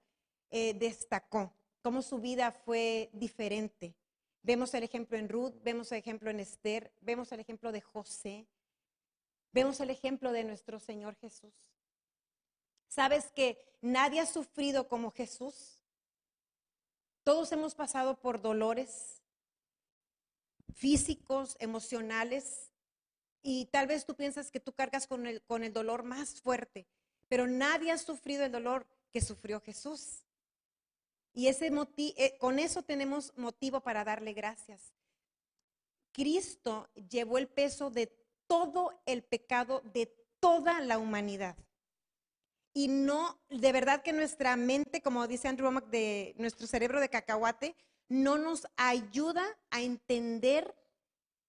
eh, 0.50 0.74
destacó, 0.74 1.54
cómo 1.80 2.02
su 2.02 2.18
vida 2.18 2.52
fue 2.52 3.10
diferente. 3.14 3.94
Vemos 4.42 4.74
el 4.74 4.82
ejemplo 4.82 5.16
en 5.16 5.28
Ruth, 5.28 5.54
vemos 5.62 5.90
el 5.92 5.98
ejemplo 5.98 6.30
en 6.30 6.40
Esther, 6.40 6.92
vemos 7.00 7.32
el 7.32 7.40
ejemplo 7.40 7.72
de 7.72 7.80
José, 7.80 8.46
vemos 9.52 9.80
el 9.80 9.90
ejemplo 9.90 10.30
de 10.32 10.44
nuestro 10.44 10.78
Señor 10.78 11.16
Jesús. 11.16 11.54
¿Sabes 12.94 13.32
que 13.32 13.56
nadie 13.80 14.20
ha 14.20 14.26
sufrido 14.26 14.86
como 14.86 15.12
Jesús? 15.12 15.78
Todos 17.24 17.50
hemos 17.52 17.74
pasado 17.74 18.20
por 18.20 18.42
dolores 18.42 19.22
físicos, 20.74 21.56
emocionales, 21.58 22.70
y 23.40 23.64
tal 23.72 23.86
vez 23.86 24.04
tú 24.04 24.14
piensas 24.14 24.50
que 24.50 24.60
tú 24.60 24.74
cargas 24.74 25.06
con 25.06 25.26
el, 25.26 25.40
con 25.40 25.64
el 25.64 25.72
dolor 25.72 26.02
más 26.02 26.42
fuerte, 26.42 26.86
pero 27.28 27.46
nadie 27.46 27.92
ha 27.92 27.96
sufrido 27.96 28.44
el 28.44 28.52
dolor 28.52 28.86
que 29.10 29.22
sufrió 29.22 29.62
Jesús. 29.62 30.26
Y 31.32 31.46
ese 31.46 31.70
eh, 31.96 32.36
con 32.38 32.58
eso 32.58 32.82
tenemos 32.82 33.32
motivo 33.38 33.80
para 33.80 34.04
darle 34.04 34.34
gracias. 34.34 34.92
Cristo 36.12 36.90
llevó 37.08 37.38
el 37.38 37.48
peso 37.48 37.88
de 37.90 38.08
todo 38.46 39.00
el 39.06 39.24
pecado 39.24 39.80
de 39.94 40.14
toda 40.40 40.82
la 40.82 40.98
humanidad. 40.98 41.56
Y 42.74 42.88
no, 42.88 43.38
de 43.50 43.72
verdad 43.72 44.02
que 44.02 44.12
nuestra 44.12 44.56
mente, 44.56 45.02
como 45.02 45.26
dice 45.26 45.48
Andrew 45.48 45.66
Womack, 45.66 45.88
de 45.88 46.34
nuestro 46.38 46.66
cerebro 46.66 47.00
de 47.00 47.10
cacahuate, 47.10 47.76
no 48.08 48.38
nos 48.38 48.66
ayuda 48.76 49.44
a 49.70 49.82
entender 49.82 50.74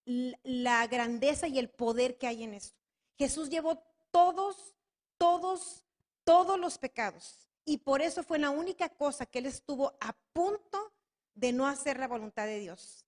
la 0.05 0.85
grandeza 0.87 1.47
y 1.47 1.59
el 1.59 1.69
poder 1.69 2.17
que 2.17 2.27
hay 2.27 2.43
en 2.43 2.53
esto. 2.53 2.77
Jesús 3.17 3.49
llevó 3.49 3.81
todos, 4.11 4.75
todos, 5.17 5.85
todos 6.23 6.59
los 6.59 6.77
pecados. 6.77 7.49
Y 7.65 7.77
por 7.77 8.01
eso 8.01 8.23
fue 8.23 8.39
la 8.39 8.49
única 8.49 8.89
cosa 8.89 9.25
que 9.25 9.39
él 9.39 9.45
estuvo 9.45 9.93
a 10.01 10.13
punto 10.33 10.93
de 11.33 11.53
no 11.53 11.65
hacer 11.65 11.99
la 11.99 12.07
voluntad 12.07 12.45
de 12.45 12.59
Dios. 12.59 13.05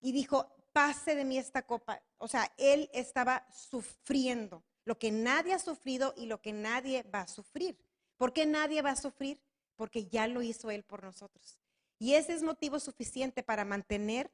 Y 0.00 0.10
dijo, 0.10 0.48
pase 0.72 1.14
de 1.14 1.24
mí 1.24 1.38
esta 1.38 1.62
copa. 1.62 2.02
O 2.18 2.26
sea, 2.26 2.52
él 2.56 2.90
estaba 2.92 3.46
sufriendo 3.52 4.64
lo 4.84 4.98
que 4.98 5.10
nadie 5.10 5.54
ha 5.54 5.58
sufrido 5.58 6.14
y 6.16 6.26
lo 6.26 6.40
que 6.40 6.52
nadie 6.52 7.02
va 7.04 7.22
a 7.22 7.28
sufrir. 7.28 7.78
¿Por 8.16 8.32
qué 8.32 8.46
nadie 8.46 8.82
va 8.82 8.90
a 8.90 8.96
sufrir? 8.96 9.40
Porque 9.76 10.06
ya 10.06 10.26
lo 10.26 10.42
hizo 10.42 10.70
él 10.70 10.82
por 10.82 11.02
nosotros. 11.02 11.58
Y 11.98 12.14
ese 12.14 12.34
es 12.34 12.42
motivo 12.42 12.80
suficiente 12.80 13.42
para 13.42 13.64
mantener 13.64 14.30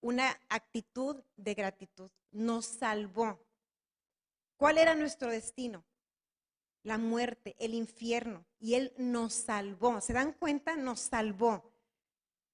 una 0.00 0.38
actitud 0.48 1.22
de 1.36 1.54
gratitud. 1.54 2.10
Nos 2.30 2.66
salvó. 2.66 3.40
¿Cuál 4.56 4.78
era 4.78 4.94
nuestro 4.94 5.30
destino? 5.30 5.84
la 6.84 6.98
muerte, 6.98 7.56
el 7.58 7.74
infierno, 7.74 8.44
y 8.60 8.74
Él 8.74 8.92
nos 8.96 9.32
salvó. 9.32 10.00
¿Se 10.00 10.12
dan 10.12 10.32
cuenta? 10.32 10.76
Nos 10.76 11.00
salvó. 11.00 11.73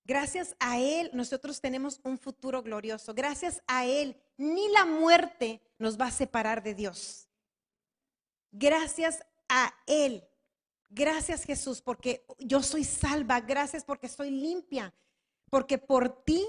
Gracias 0.05 0.57
a 0.59 0.79
Él 0.79 1.11
nosotros 1.13 1.61
tenemos 1.61 2.01
un 2.03 2.19
futuro 2.19 2.63
glorioso. 2.63 3.15
Gracias 3.15 3.63
a 3.67 3.85
Él 3.85 4.17
ni 4.37 4.69
la 4.71 4.85
muerte 4.85 5.61
nos 5.79 6.01
va 6.01 6.07
a 6.07 6.11
separar 6.13 6.63
de 6.63 6.75
Dios. 6.75 7.29
Gracias 8.51 9.25
a 9.49 9.73
Él. 9.87 10.25
Gracias 10.89 11.45
Jesús 11.45 11.81
porque 11.81 12.25
yo 12.39 12.63
soy 12.63 12.85
salva. 12.85 13.41
Gracias 13.41 13.85
porque 13.85 14.09
soy 14.09 14.31
limpia. 14.31 14.93
Porque 15.51 15.79
por 15.79 16.25
ti 16.25 16.49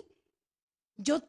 yo 0.97 1.19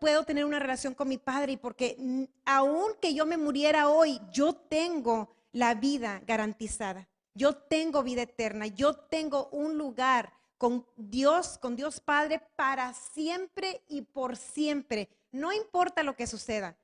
puedo 0.00 0.24
tener 0.24 0.44
una 0.44 0.58
relación 0.58 0.94
con 0.94 1.08
mi 1.08 1.18
Padre 1.18 1.52
y 1.52 1.56
porque 1.56 2.28
aunque 2.44 3.14
yo 3.14 3.26
me 3.26 3.36
muriera 3.36 3.88
hoy, 3.88 4.20
yo 4.32 4.54
tengo 4.54 5.34
la 5.52 5.74
vida 5.74 6.20
garantizada. 6.26 7.08
Yo 7.34 7.56
tengo 7.56 8.02
vida 8.02 8.22
eterna, 8.22 8.66
yo 8.66 8.94
tengo 8.94 9.48
un 9.50 9.78
lugar 9.78 10.32
con 10.60 10.86
Dios, 10.98 11.56
con 11.56 11.74
Dios 11.74 12.00
Padre 12.00 12.42
para 12.54 12.92
siempre 12.92 13.80
y 13.88 14.02
por 14.02 14.36
siempre. 14.36 15.08
No 15.32 15.54
importa 15.54 16.02
lo 16.02 16.14
que 16.14 16.26
suceda, 16.26 16.76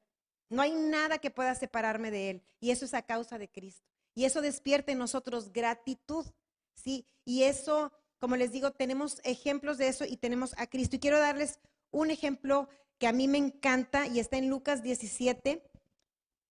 no 0.49 0.63
hay 0.63 0.73
nada 0.73 1.19
que 1.19 1.31
pueda 1.31 1.55
separarme 1.55 2.11
de 2.11 2.31
Él. 2.31 2.43
Y 2.59 2.71
eso 2.71 2.87
es 2.87 2.95
a 2.95 3.03
causa 3.03 3.37
de 3.37 3.51
Cristo. 3.51 3.85
Y 4.15 4.25
eso 4.25 4.41
despierta 4.41 4.93
en 4.93 4.99
nosotros 4.99 5.53
gratitud, 5.53 6.25
¿sí? 6.73 7.05
Y 7.27 7.43
eso, 7.43 7.93
como 8.19 8.37
les 8.37 8.51
digo, 8.51 8.71
tenemos 8.71 9.21
ejemplos 9.25 9.77
de 9.77 9.89
eso 9.89 10.07
y 10.07 10.17
tenemos 10.17 10.55
a 10.57 10.67
Cristo. 10.69 10.97
Y 10.97 11.01
quiero 11.01 11.19
darles 11.19 11.59
un 11.91 12.11
ejemplo 12.11 12.71
que 12.97 13.09
a 13.09 13.13
mí 13.13 13.29
me 13.29 13.37
encanta 13.37 14.07
y 14.07 14.21
está 14.21 14.39
en 14.39 14.49
Lucas 14.49 14.83
17, 14.83 15.63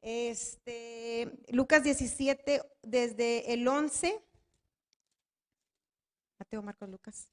este, 0.03 1.31
Lucas 1.47 1.81
17, 1.81 2.61
desde 2.83 3.51
el 3.51 3.67
11. 3.67 4.21
Mateo, 6.39 6.61
Marcos, 6.61 6.89
Lucas. 6.89 7.31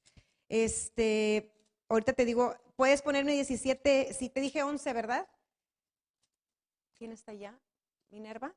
Este, 0.49 1.51
ahorita 1.89 2.13
te 2.13 2.25
digo, 2.25 2.55
puedes 2.75 3.01
ponerme 3.01 3.33
17, 3.33 4.13
si 4.13 4.29
te 4.29 4.41
dije 4.41 4.63
11, 4.63 4.93
¿verdad? 4.93 5.27
¿Quién 6.95 7.11
está 7.11 7.31
allá? 7.31 7.59
Minerva. 8.09 8.55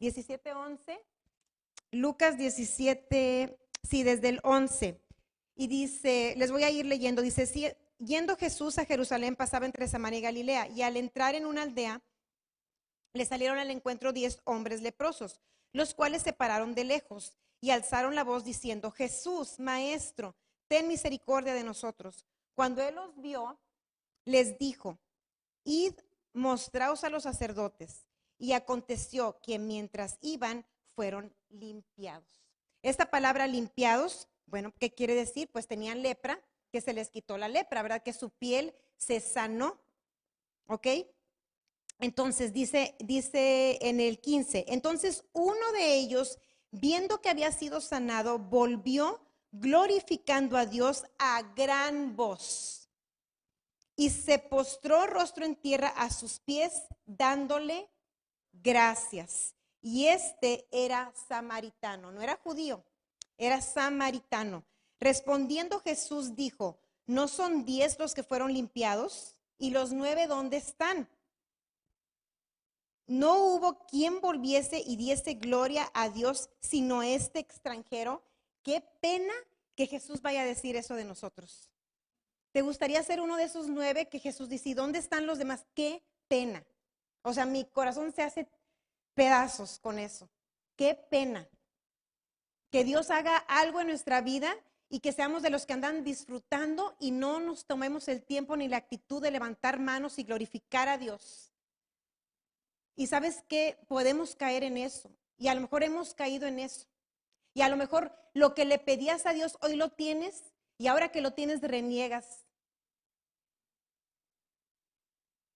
17, 0.00 0.52
11. 0.52 0.98
Lucas 1.90 2.36
17, 2.36 3.58
sí, 3.82 4.02
desde 4.02 4.28
el 4.28 4.40
11. 4.42 5.00
Y 5.54 5.66
dice, 5.66 6.34
les 6.36 6.52
voy 6.52 6.62
a 6.62 6.70
ir 6.70 6.86
leyendo, 6.86 7.22
dice, 7.22 7.76
yendo 7.98 8.36
Jesús 8.36 8.78
a 8.78 8.84
Jerusalén 8.84 9.36
pasaba 9.36 9.66
entre 9.66 9.88
Samaria 9.88 10.18
y 10.18 10.22
Galilea, 10.22 10.68
y 10.68 10.82
al 10.82 10.96
entrar 10.96 11.34
en 11.34 11.46
una 11.46 11.62
aldea, 11.62 12.02
le 13.12 13.24
salieron 13.24 13.58
al 13.58 13.70
encuentro 13.70 14.12
diez 14.12 14.40
hombres 14.44 14.82
leprosos, 14.82 15.40
los 15.72 15.94
cuales 15.94 16.22
se 16.22 16.32
pararon 16.32 16.74
de 16.74 16.84
lejos 16.84 17.36
y 17.60 17.70
alzaron 17.70 18.14
la 18.14 18.24
voz 18.24 18.44
diciendo, 18.44 18.90
Jesús, 18.90 19.58
Maestro, 19.58 20.36
ten 20.68 20.88
misericordia 20.88 21.54
de 21.54 21.64
nosotros. 21.64 22.24
Cuando 22.54 22.82
él 22.82 22.94
los 22.94 23.16
vio, 23.20 23.58
les 24.24 24.58
dijo, 24.58 24.98
id, 25.64 25.94
mostraos 26.32 27.04
a 27.04 27.10
los 27.10 27.24
sacerdotes. 27.24 28.06
Y 28.38 28.52
aconteció 28.52 29.40
que 29.42 29.58
mientras 29.58 30.18
iban, 30.20 30.64
fueron 30.94 31.34
limpiados. 31.48 32.42
Esta 32.82 33.10
palabra 33.10 33.46
limpiados, 33.46 34.28
bueno, 34.46 34.72
¿qué 34.78 34.94
quiere 34.94 35.14
decir? 35.14 35.50
Pues 35.50 35.66
tenían 35.66 36.02
lepra, 36.02 36.40
que 36.70 36.80
se 36.80 36.92
les 36.92 37.10
quitó 37.10 37.38
la 37.38 37.48
lepra, 37.48 37.82
¿verdad? 37.82 38.02
Que 38.02 38.12
su 38.12 38.30
piel 38.30 38.74
se 38.96 39.20
sanó, 39.20 39.80
¿ok? 40.68 40.86
Entonces 42.00 42.52
dice, 42.52 42.94
dice 43.00 43.78
en 43.80 44.00
el 44.00 44.20
15, 44.20 44.66
entonces 44.68 45.24
uno 45.32 45.72
de 45.72 45.94
ellos, 45.94 46.38
viendo 46.70 47.20
que 47.20 47.30
había 47.30 47.52
sido 47.52 47.80
sanado, 47.80 48.38
volvió 48.38 49.20
glorificando 49.52 50.56
a 50.56 50.66
Dios 50.66 51.04
a 51.18 51.42
gran 51.54 52.16
voz 52.16 52.88
y 53.96 54.10
se 54.10 54.38
postró 54.38 55.06
rostro 55.06 55.44
en 55.44 55.56
tierra 55.56 55.88
a 55.88 56.10
sus 56.10 56.38
pies, 56.38 56.72
dándole 57.04 57.90
gracias. 58.52 59.56
Y 59.80 60.06
este 60.06 60.68
era 60.70 61.12
samaritano, 61.28 62.12
no 62.12 62.22
era 62.22 62.36
judío, 62.36 62.84
era 63.36 63.60
samaritano. 63.60 64.64
Respondiendo 65.00 65.80
Jesús 65.80 66.36
dijo, 66.36 66.78
¿no 67.06 67.26
son 67.26 67.64
diez 67.64 67.98
los 67.98 68.14
que 68.14 68.22
fueron 68.22 68.52
limpiados? 68.52 69.36
¿Y 69.58 69.70
los 69.70 69.92
nueve 69.92 70.26
dónde 70.28 70.58
están? 70.58 71.08
No 73.08 73.38
hubo 73.38 73.86
quien 73.86 74.20
volviese 74.20 74.82
y 74.84 74.96
diese 74.96 75.34
gloria 75.34 75.90
a 75.94 76.10
Dios 76.10 76.50
sino 76.60 77.02
este 77.02 77.40
extranjero. 77.40 78.22
Qué 78.62 78.82
pena 79.00 79.32
que 79.74 79.86
Jesús 79.86 80.22
vaya 80.22 80.42
a 80.42 80.46
decir 80.46 80.76
eso 80.76 80.94
de 80.94 81.04
nosotros. 81.04 81.70
¿Te 82.52 82.62
gustaría 82.62 83.02
ser 83.02 83.20
uno 83.20 83.36
de 83.36 83.44
esos 83.44 83.68
nueve 83.68 84.08
que 84.08 84.18
Jesús 84.18 84.48
dice, 84.48 84.74
¿dónde 84.74 84.98
están 84.98 85.26
los 85.26 85.38
demás? 85.38 85.66
Qué 85.74 86.02
pena. 86.28 86.64
O 87.22 87.32
sea, 87.32 87.46
mi 87.46 87.64
corazón 87.64 88.12
se 88.12 88.22
hace 88.22 88.48
pedazos 89.14 89.78
con 89.78 89.98
eso. 89.98 90.28
Qué 90.76 90.94
pena. 90.94 91.48
Que 92.70 92.84
Dios 92.84 93.10
haga 93.10 93.36
algo 93.36 93.80
en 93.80 93.88
nuestra 93.88 94.20
vida 94.20 94.54
y 94.90 95.00
que 95.00 95.12
seamos 95.12 95.42
de 95.42 95.50
los 95.50 95.64
que 95.64 95.72
andan 95.72 96.04
disfrutando 96.04 96.94
y 97.00 97.10
no 97.10 97.40
nos 97.40 97.64
tomemos 97.64 98.08
el 98.08 98.22
tiempo 98.22 98.56
ni 98.56 98.68
la 98.68 98.76
actitud 98.76 99.22
de 99.22 99.30
levantar 99.30 99.78
manos 99.78 100.18
y 100.18 100.24
glorificar 100.24 100.88
a 100.88 100.98
Dios. 100.98 101.52
Y 102.98 103.06
sabes 103.06 103.44
que 103.48 103.78
podemos 103.86 104.34
caer 104.34 104.64
en 104.64 104.76
eso. 104.76 105.08
Y 105.36 105.46
a 105.46 105.54
lo 105.54 105.60
mejor 105.60 105.84
hemos 105.84 106.14
caído 106.14 106.48
en 106.48 106.58
eso. 106.58 106.88
Y 107.54 107.62
a 107.62 107.68
lo 107.68 107.76
mejor 107.76 108.12
lo 108.34 108.56
que 108.56 108.64
le 108.64 108.80
pedías 108.80 109.24
a 109.24 109.32
Dios 109.32 109.56
hoy 109.62 109.76
lo 109.76 109.90
tienes 109.90 110.52
y 110.78 110.88
ahora 110.88 111.12
que 111.12 111.20
lo 111.20 111.32
tienes 111.32 111.60
reniegas. 111.60 112.44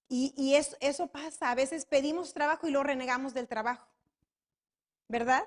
Y, 0.07 0.55
eso, 0.55 1.07
pasa. 1.07 1.51
A 1.51 1.55
veces 1.55 1.85
pedimos 1.85 2.33
trabajo 2.33 2.65
y 2.65 2.71
lo 2.71 2.81
renegamos 2.81 3.33
del 3.33 3.49
trabajo. 3.49 3.89
¿Verdad? 5.09 5.45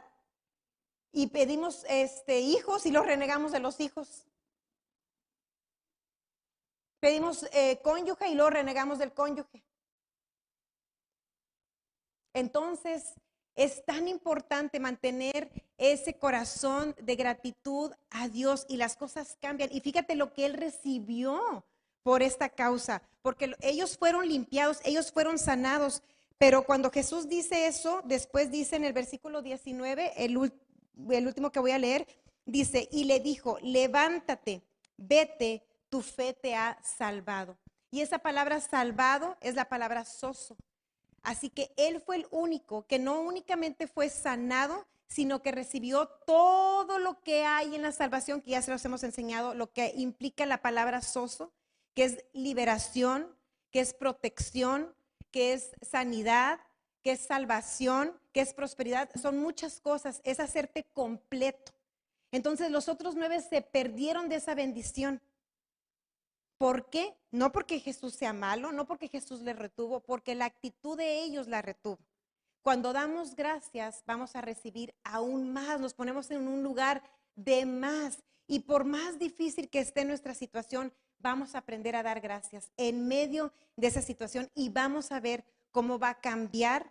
y 1.13 1.29
pedimos 1.29 1.87
este, 1.89 2.41
hijos 2.41 2.85
y 2.85 2.91
los 2.91 3.07
renegamos 3.07 3.53
de 3.53 3.61
los 3.61 3.81
hijos. 3.81 4.27
Pedimos 7.01 7.49
eh, 7.55 7.81
cónyuge 7.83 8.29
y 8.29 8.35
lo 8.35 8.51
renegamos 8.51 8.99
del 8.99 9.15
cónyuge. 9.15 9.65
Entonces, 12.37 13.15
es 13.55 13.83
tan 13.87 14.09
importante 14.09 14.79
mantener 14.79 15.51
ese 15.79 16.19
corazón 16.19 16.95
de 17.01 17.17
gratitud 17.17 17.93
a 18.11 18.29
Dios 18.29 18.67
y 18.69 18.77
las 18.77 18.95
cosas 18.95 19.39
cambian. 19.41 19.71
Y 19.73 19.81
fíjate 19.81 20.17
lo 20.17 20.35
que 20.35 20.45
Él 20.45 20.53
recibió 20.53 21.65
por 22.03 22.23
esta 22.23 22.51
causa, 22.51 23.01
porque 23.23 23.57
ellos 23.63 23.97
fueron 23.97 24.29
limpiados, 24.29 24.81
ellos 24.85 25.11
fueron 25.13 25.39
sanados. 25.39 26.03
Pero 26.37 26.67
cuando 26.67 26.91
Jesús 26.91 27.27
dice 27.27 27.67
eso, 27.67 28.03
después 28.05 28.51
dice 28.51 28.77
en 28.77 28.85
el 28.85 28.93
versículo 28.93 29.41
19, 29.41 30.13
el, 30.23 30.53
el 31.11 31.27
último 31.27 31.51
que 31.51 31.61
voy 31.61 31.71
a 31.71 31.79
leer, 31.79 32.07
dice, 32.45 32.87
y 32.93 33.05
le 33.05 33.19
dijo, 33.19 33.57
levántate, 33.63 34.63
vete, 34.99 35.65
tu 35.89 36.03
fe 36.03 36.35
te 36.35 36.55
ha 36.55 36.79
salvado. 36.83 37.57
Y 37.91 38.03
esa 38.03 38.19
palabra 38.19 38.61
salvado 38.61 39.39
es 39.41 39.55
la 39.55 39.71
palabra 39.71 40.05
soso. 40.05 40.55
Así 41.23 41.51
que 41.51 41.73
él 41.77 42.01
fue 42.01 42.17
el 42.17 42.27
único 42.31 42.87
que 42.87 42.99
no 42.99 43.21
únicamente 43.21 43.87
fue 43.87 44.09
sanado, 44.09 44.87
sino 45.09 45.43
que 45.43 45.53
recibió 45.53 46.09
todo 46.27 46.99
lo 46.99 47.21
que 47.21 47.45
hay 47.45 47.75
en 47.75 47.83
la 47.83 47.93
salvación, 47.93 48.41
que 48.41 48.53
ya 48.53 48.63
se 48.63 48.71
los 48.71 48.85
hemos 48.85 49.03
enseñado, 49.03 49.55
lo 49.55 49.73
que 49.73 49.93
implica 49.97 50.47
la 50.47 50.63
palabra 50.63 51.01
soso, 51.03 51.53
que 51.95 52.05
es 52.05 52.25
liberación, 52.33 53.29
que 53.71 53.81
es 53.81 53.95
protección, 53.95 54.95
que 55.31 55.53
es 55.53 55.71
sanidad, 55.83 56.61
que 57.03 57.13
es 57.13 57.21
salvación, 57.21 58.13
que 58.33 58.41
es 58.41 58.53
prosperidad, 58.53 59.09
son 59.21 59.39
muchas 59.39 59.81
cosas, 59.81 60.21
es 60.25 60.41
hacerte 60.41 60.85
completo. 60.93 61.73
Entonces 62.33 62.71
los 62.71 62.89
otros 62.89 63.15
nueve 63.15 63.41
se 63.41 63.63
perdieron 63.63 64.29
de 64.29 64.37
esa 64.37 64.55
bendición. 64.55 65.21
¿Por 66.59 66.89
qué? 66.89 67.15
No 67.31 67.53
porque 67.53 67.81
Jesús 67.81 68.15
sea 68.15 68.33
malo, 68.33 68.73
no 68.73 68.87
porque 68.87 69.09
Jesús 69.09 69.41
le 69.41 69.53
retuvo, 69.53 70.01
porque 70.01 70.35
la 70.35 70.47
actitud 70.47 70.97
de 70.97 71.23
ellos 71.23 71.49
la 71.49 71.63
retuvo. 71.63 71.99
Cuando 72.63 72.93
damos 72.93 73.37
gracias, 73.37 74.03
vamos 74.07 74.35
a 74.35 74.41
recibir 74.41 74.95
aún 75.05 75.53
más, 75.53 75.81
nos 75.81 75.95
ponemos 75.95 76.31
en 76.31 76.49
un 76.49 76.63
lugar 76.63 77.03
de 77.35 77.67
más. 77.67 78.23
Y 78.49 78.61
por 78.61 78.85
más 78.85 79.19
difícil 79.19 79.69
que 79.69 79.81
esté 79.81 80.05
nuestra 80.05 80.35
situación, 80.35 80.93
vamos 81.19 81.55
a 81.55 81.59
aprender 81.59 81.95
a 81.97 82.03
dar 82.03 82.21
gracias 82.21 82.73
en 82.77 83.07
medio 83.07 83.53
de 83.77 83.89
esa 83.89 84.03
situación 84.03 84.51
y 84.55 84.69
vamos 84.69 85.13
a 85.13 85.21
ver 85.21 85.45
cómo 85.71 85.99
va 85.99 86.11
a 86.11 86.21
cambiar 86.21 86.91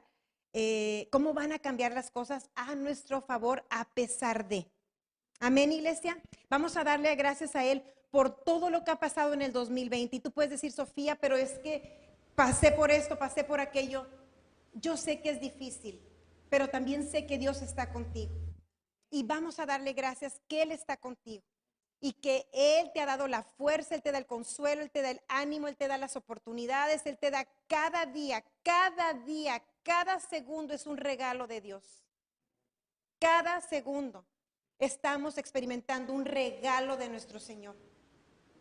eh, 0.58 1.10
cómo 1.12 1.34
van 1.34 1.52
a 1.52 1.60
cambiar 1.60 1.92
las 1.92 2.10
cosas 2.10 2.50
a 2.56 2.76
nuestro 2.76 3.20
favor 3.20 3.66
a 3.70 3.84
pesar 3.90 4.48
de. 4.48 4.66
Amén, 5.42 5.74
iglesia. 5.74 6.18
Vamos 6.50 6.78
a 6.78 6.86
darle 6.86 7.14
gracias 7.16 7.58
a 7.58 7.66
Él 7.66 7.84
por 8.16 8.30
todo 8.30 8.70
lo 8.70 8.86
que 8.86 8.92
ha 8.92 8.96
pasado 8.96 9.34
en 9.34 9.42
el 9.42 9.52
2020. 9.52 10.16
Y 10.16 10.20
tú 10.22 10.32
puedes 10.32 10.50
decir, 10.50 10.72
Sofía, 10.72 11.18
pero 11.18 11.36
es 11.36 11.60
que 11.60 12.16
pasé 12.34 12.72
por 12.72 12.90
esto, 12.90 13.20
pasé 13.20 13.44
por 13.44 13.60
aquello. 13.60 14.08
Yo 14.72 14.96
sé 14.96 15.20
que 15.20 15.32
es 15.32 15.42
difícil, 15.42 16.02
pero 16.50 16.70
también 16.70 17.06
sé 17.12 17.26
que 17.26 17.38
Dios 17.38 17.62
está 17.62 17.92
contigo. 17.92 18.34
Y 19.10 19.24
vamos 19.24 19.60
a 19.60 19.66
darle 19.66 19.92
gracias 19.92 20.40
que 20.48 20.62
Él 20.62 20.72
está 20.72 20.96
contigo 20.96 21.44
y 22.00 22.14
que 22.14 22.48
Él 22.54 22.90
te 22.94 23.02
ha 23.02 23.06
dado 23.06 23.28
la 23.28 23.44
fuerza, 23.44 23.96
Él 23.96 24.02
te 24.02 24.14
da 24.14 24.18
el 24.18 24.26
consuelo, 24.26 24.82
Él 24.82 24.92
te 24.92 25.02
da 25.02 25.12
el 25.12 25.22
ánimo, 25.28 25.68
Él 25.68 25.76
te 25.76 25.90
da 25.90 25.98
las 25.98 26.16
oportunidades, 26.16 27.06
Él 27.06 27.18
te 27.18 27.32
da 27.32 27.46
cada 27.68 28.06
día, 28.06 28.46
cada 28.64 29.12
día, 29.12 29.62
cada 29.84 30.22
segundo 30.22 30.74
es 30.74 30.88
un 30.88 30.96
regalo 30.96 31.48
de 31.48 31.60
Dios. 31.60 31.84
Cada 33.20 33.60
segundo 33.60 34.26
estamos 34.80 35.38
experimentando 35.38 36.14
un 36.14 36.24
regalo 36.24 36.96
de 36.96 37.10
nuestro 37.10 37.42
Señor. 37.42 37.76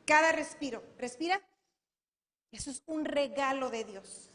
Cada 0.07 0.33
respiro, 0.33 0.83
respira. 0.99 1.41
Eso 2.53 2.71
es 2.71 2.83
un 2.87 3.05
regalo 3.05 3.71
de 3.71 3.85
Dios. 3.85 4.31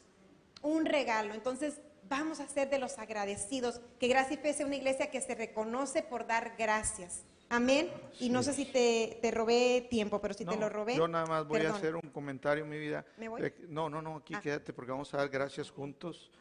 Un 0.62 0.86
regalo. 0.86 1.34
Entonces, 1.34 1.80
vamos 2.10 2.40
a 2.40 2.48
ser 2.48 2.70
de 2.70 2.80
los 2.80 2.98
agradecidos. 2.98 3.80
Que 4.00 4.08
Gracia 4.08 4.36
y 4.36 4.38
Fe 4.38 4.54
sea 4.54 4.66
una 4.66 4.76
iglesia 4.76 5.10
que 5.10 5.22
se 5.22 5.36
reconoce 5.36 6.04
por 6.04 6.28
dar 6.28 6.56
gracias. 6.58 7.24
Amén. 7.50 7.90
Y 8.20 8.30
no 8.30 8.44
sé 8.44 8.54
si 8.54 8.66
te, 8.66 9.20
robé 9.32 9.88
tiempo, 9.90 10.22
pero 10.22 10.34
si 10.34 10.46
te 10.46 10.56
lo 10.58 10.70
robé. 10.70 10.96
Yo 10.96 11.08
nada 11.08 11.26
más 11.26 11.48
voy 11.48 11.62
a 11.62 11.74
hacer 11.74 11.96
un 11.96 12.10
comentario 12.12 12.64
en 12.64 12.70
mi 12.70 12.78
vida. 12.78 13.06
¿Me 13.18 13.28
voy? 13.28 13.54
No, 13.68 13.90
no, 13.90 14.02
no, 14.02 14.18
aquí 14.18 14.36
ah. 14.36 14.42
quédate 14.42 14.74
porque 14.74 14.92
vamos 14.92 15.14
a 15.14 15.18
dar 15.18 15.30
gracias 15.30 15.72
juntos. 15.72 16.32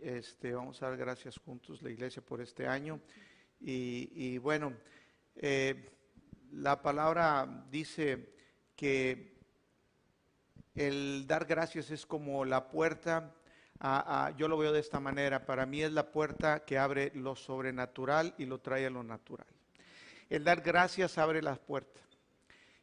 Este, 0.00 0.52
vamos 0.52 0.80
a 0.82 0.88
dar 0.88 0.96
gracias 0.96 1.38
juntos 1.38 1.82
la 1.82 1.90
iglesia 1.90 2.22
por 2.22 2.40
este 2.40 2.66
año. 2.66 3.00
Y, 3.58 4.38
bueno, 4.38 4.74
eh, 5.34 5.90
la 6.52 6.80
palabra 6.80 7.66
dice 7.70 8.35
que 8.76 9.34
el 10.74 11.26
dar 11.26 11.46
gracias 11.46 11.90
es 11.90 12.06
como 12.06 12.44
la 12.44 12.68
puerta, 12.68 13.34
yo 14.36 14.48
lo 14.48 14.58
veo 14.58 14.72
de 14.72 14.80
esta 14.80 15.00
manera, 15.00 15.46
para 15.46 15.66
mí 15.66 15.82
es 15.82 15.92
la 15.92 16.10
puerta 16.10 16.64
que 16.64 16.78
abre 16.78 17.10
lo 17.14 17.34
sobrenatural 17.34 18.34
y 18.38 18.44
lo 18.44 18.60
trae 18.60 18.86
a 18.86 18.90
lo 18.90 19.02
natural. 19.02 19.46
El 20.28 20.44
dar 20.44 20.60
gracias 20.60 21.18
abre 21.18 21.42
las 21.42 21.58
puertas. 21.58 22.02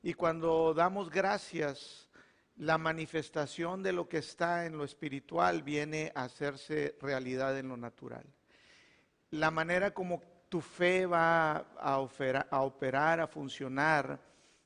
Y 0.02 0.14
cuando 0.14 0.74
damos 0.74 1.10
gracias, 1.10 2.10
la 2.58 2.78
manifestación 2.78 3.82
de 3.84 3.94
lo 3.94 4.08
que 4.08 4.18
está 4.20 4.66
en 4.66 4.78
lo 4.78 4.84
espiritual 4.84 5.64
viene 5.64 6.12
a 6.16 6.24
hacerse 6.24 6.96
realidad 7.02 7.58
en 7.58 7.70
lo 7.70 7.78
natural. 7.78 8.26
La 9.32 9.50
manera 9.50 9.94
como 9.94 10.22
tu 10.50 10.62
fe 10.62 11.06
va 11.06 11.66
a, 11.80 11.98
operar, 12.00 13.20
a 13.20 13.28
funcionar, 13.28 14.20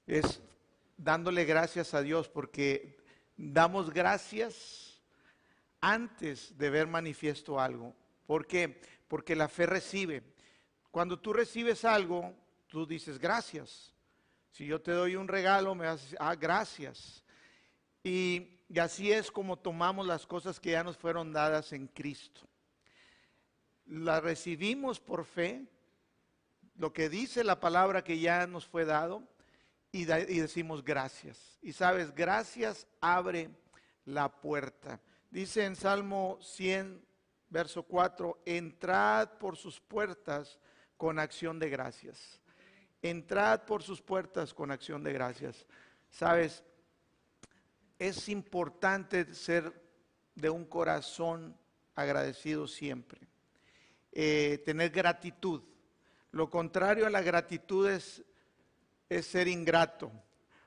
es 0.06 0.42
dándole 0.98 1.46
gracias 1.46 1.94
a 1.94 2.02
Dios, 2.02 2.28
porque 2.28 2.98
damos 3.38 3.92
gracias 3.92 5.00
antes 5.80 6.58
de 6.58 6.70
ver 6.70 6.88
manifiesto 6.88 7.60
algo. 7.60 7.96
¿Por 8.26 8.48
qué? 8.48 8.82
Porque 9.08 9.36
la 9.36 9.48
fe 9.48 9.66
recibe. 9.68 10.24
Cuando 10.92 11.20
tú 11.20 11.32
recibes 11.34 11.86
algo, 11.86 12.34
tú 12.68 12.86
dices 12.86 13.20
gracias. 13.20 13.94
Si 14.52 14.66
yo 14.66 14.82
te 14.82 14.92
doy 14.92 15.16
un 15.16 15.28
regalo, 15.28 15.76
me 15.76 15.86
haces, 15.86 16.16
ah, 16.20 16.36
gracias. 16.36 17.24
Y, 18.04 18.60
y 18.68 18.80
así 18.80 19.12
es 19.12 19.30
como 19.30 19.58
tomamos 19.58 20.08
las 20.08 20.26
cosas 20.26 20.60
que 20.60 20.72
ya 20.72 20.84
nos 20.84 20.98
fueron 20.98 21.32
dadas 21.32 21.72
en 21.74 21.88
Cristo. 21.88 22.42
Las 23.86 24.24
recibimos 24.24 25.00
por 25.00 25.26
fe, 25.26 25.66
lo 26.76 26.92
que 26.92 27.08
dice 27.08 27.44
la 27.44 27.60
palabra 27.60 28.04
que 28.04 28.20
ya 28.20 28.48
nos 28.48 28.66
fue 28.66 28.84
dado, 28.84 29.24
y, 29.91 30.06
decimos 30.06 30.84
gracias. 30.84 31.58
Y 31.62 31.73
sabes, 31.73 32.13
gracias 32.13 32.88
abre 33.02 33.50
la 34.06 34.30
puerta. 34.30 35.02
Dice 35.30 35.65
en 35.65 35.76
Salmo 35.76 36.38
100, 36.41 37.04
verso 37.50 37.84
4, 37.84 38.41
entrad 38.45 39.38
por 39.38 39.58
sus 39.58 39.80
puertas 39.80 40.60
con 40.97 41.19
acción 41.19 41.60
de 41.60 41.69
gracias. 41.69 42.41
Entrad 43.02 43.65
por 43.65 43.84
sus 43.84 44.02
puertas 44.02 44.54
con 44.54 44.71
acción 44.71 45.04
de 45.04 45.13
gracias. 45.13 45.65
Sabes, 46.10 46.63
es 48.00 48.30
importante 48.30 49.34
ser 49.34 49.73
de 50.36 50.50
un 50.50 50.65
corazón 50.65 51.58
agradecido 51.95 52.67
siempre. 52.67 53.28
Eh, 54.12 54.62
tener 54.65 54.89
gratitud. 54.89 55.62
Lo 56.32 56.50
contrario 56.50 57.08
a 57.08 57.10
la 57.10 57.21
gratitud 57.21 57.89
es, 57.89 58.23
ser 59.10 59.48
ingrato. 59.48 60.12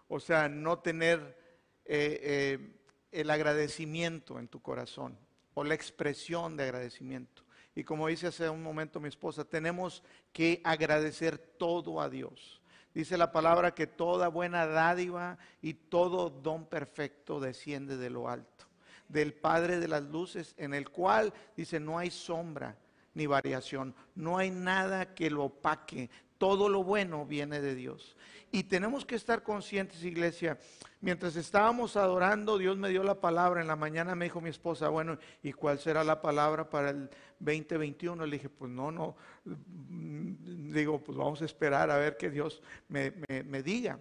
O 0.09 0.21
sea, 0.21 0.49
no 0.49 0.79
tener 0.79 1.37
eh, 1.85 2.21
eh, 2.23 2.81
el 3.13 3.31
agradecimiento 3.31 4.39
en 4.39 4.49
tu 4.49 4.61
corazón 4.61 5.17
o 5.55 5.65
la 5.65 5.75
expresión 5.75 6.57
de 6.57 6.65
agradecimiento. 6.65 7.43
Y 7.75 7.85
como 7.85 8.09
dice 8.09 8.29
hace 8.29 8.49
un 8.49 8.63
momento 8.63 9.01
mi 9.01 9.09
esposa, 9.09 9.45
tenemos 9.45 10.03
que 10.33 10.61
agradecer 10.65 11.39
todo 11.39 12.01
a 12.01 12.09
Dios. 12.09 12.61
Dice 12.93 13.17
la 13.17 13.31
palabra 13.31 13.73
que 13.73 13.87
toda 13.87 14.29
buena 14.29 14.67
dádiva 14.67 15.39
y 15.63 15.75
todo 15.75 16.29
don 16.29 16.67
perfecto 16.67 17.39
desciende 17.39 17.97
de 17.97 18.11
lo 18.11 18.29
alto, 18.29 18.67
del 19.09 19.33
Padre 19.33 19.79
de 19.79 19.87
las 19.87 20.03
luces, 20.03 20.55
en 20.57 20.75
el 20.75 20.91
cual 20.91 21.33
dice 21.57 21.79
no 21.79 21.99
hay 21.99 22.11
sombra 22.11 22.77
ni 23.15 23.27
variación, 23.27 23.95
no 24.17 24.39
hay 24.39 24.51
nada 24.51 25.15
que 25.15 25.31
lo 25.31 25.45
opaque, 25.45 26.11
Todo 26.41 26.71
lo 26.71 26.83
bueno 26.83 27.27
viene 27.27 27.61
de 27.61 27.75
Dios. 27.75 28.17
Y 28.51 28.63
tenemos 28.63 29.05
que 29.05 29.15
estar 29.15 29.43
conscientes, 29.43 30.03
iglesia. 30.05 30.59
Mientras 31.03 31.37
estábamos 31.37 31.99
adorando, 31.99 32.57
Dios 32.57 32.79
me 32.79 32.89
dio 32.89 33.03
la 33.03 33.21
palabra. 33.21 33.61
En 33.61 33.67
la 33.67 33.77
mañana 33.77 34.15
me 34.15 34.25
dijo 34.25 34.41
mi 34.41 34.49
esposa, 34.49 34.89
bueno, 34.89 35.19
¿y 35.43 35.53
cuál 35.53 35.79
será 35.79 36.03
la 36.03 36.23
palabra 36.23 36.71
para 36.71 36.91
el 36.91 37.11
2021? 37.41 38.25
Le 38.25 38.37
dije, 38.39 38.49
pues 38.49 38.71
no, 38.71 38.91
no. 38.91 39.17
Mm, 39.45 40.73
digo, 40.73 40.99
pues 41.05 41.19
vamos 41.19 41.43
a 41.43 41.45
esperar 41.45 41.91
a 41.91 41.99
ver 41.99 42.17
que 42.17 42.31
Dios 42.31 42.63
me, 42.89 43.13
me 43.45 43.63
diga. 43.63 43.99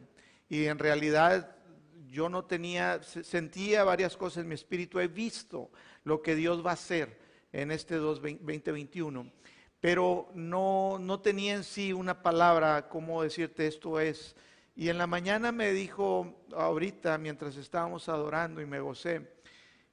Y 0.48 0.64
en 0.64 0.80
realidad 0.80 1.58
yo 2.08 2.30
no 2.30 2.46
tenía, 2.46 3.04
sentía 3.04 3.84
varias 3.84 4.16
cosas 4.16 4.44
en 4.44 4.48
mi 4.48 4.56
espíritu. 4.56 5.02
He 5.02 5.10
visto 5.10 5.72
lo 6.06 6.22
que 6.22 6.36
Dios 6.36 6.66
va 6.66 6.70
a 6.70 6.76
hacer 6.76 7.20
en 7.52 7.70
este 7.72 7.96
2021 7.96 9.30
pero 9.80 10.30
no, 10.34 10.98
no 11.00 11.20
tenía 11.22 11.54
en 11.56 11.64
sí 11.64 11.94
una 11.94 12.22
palabra, 12.22 12.90
como 12.90 13.24
decirte 13.24 13.68
esto 13.68 14.00
es. 14.00 14.36
Y 14.76 14.90
en 14.90 14.98
la 14.98 15.08
mañana 15.08 15.52
me 15.52 15.72
dijo, 15.72 16.44
ahorita, 16.54 17.18
mientras 17.18 17.56
estábamos 17.56 18.10
adorando 18.10 18.62
y 18.62 18.66
me 18.66 18.80
gocé, 18.80 19.40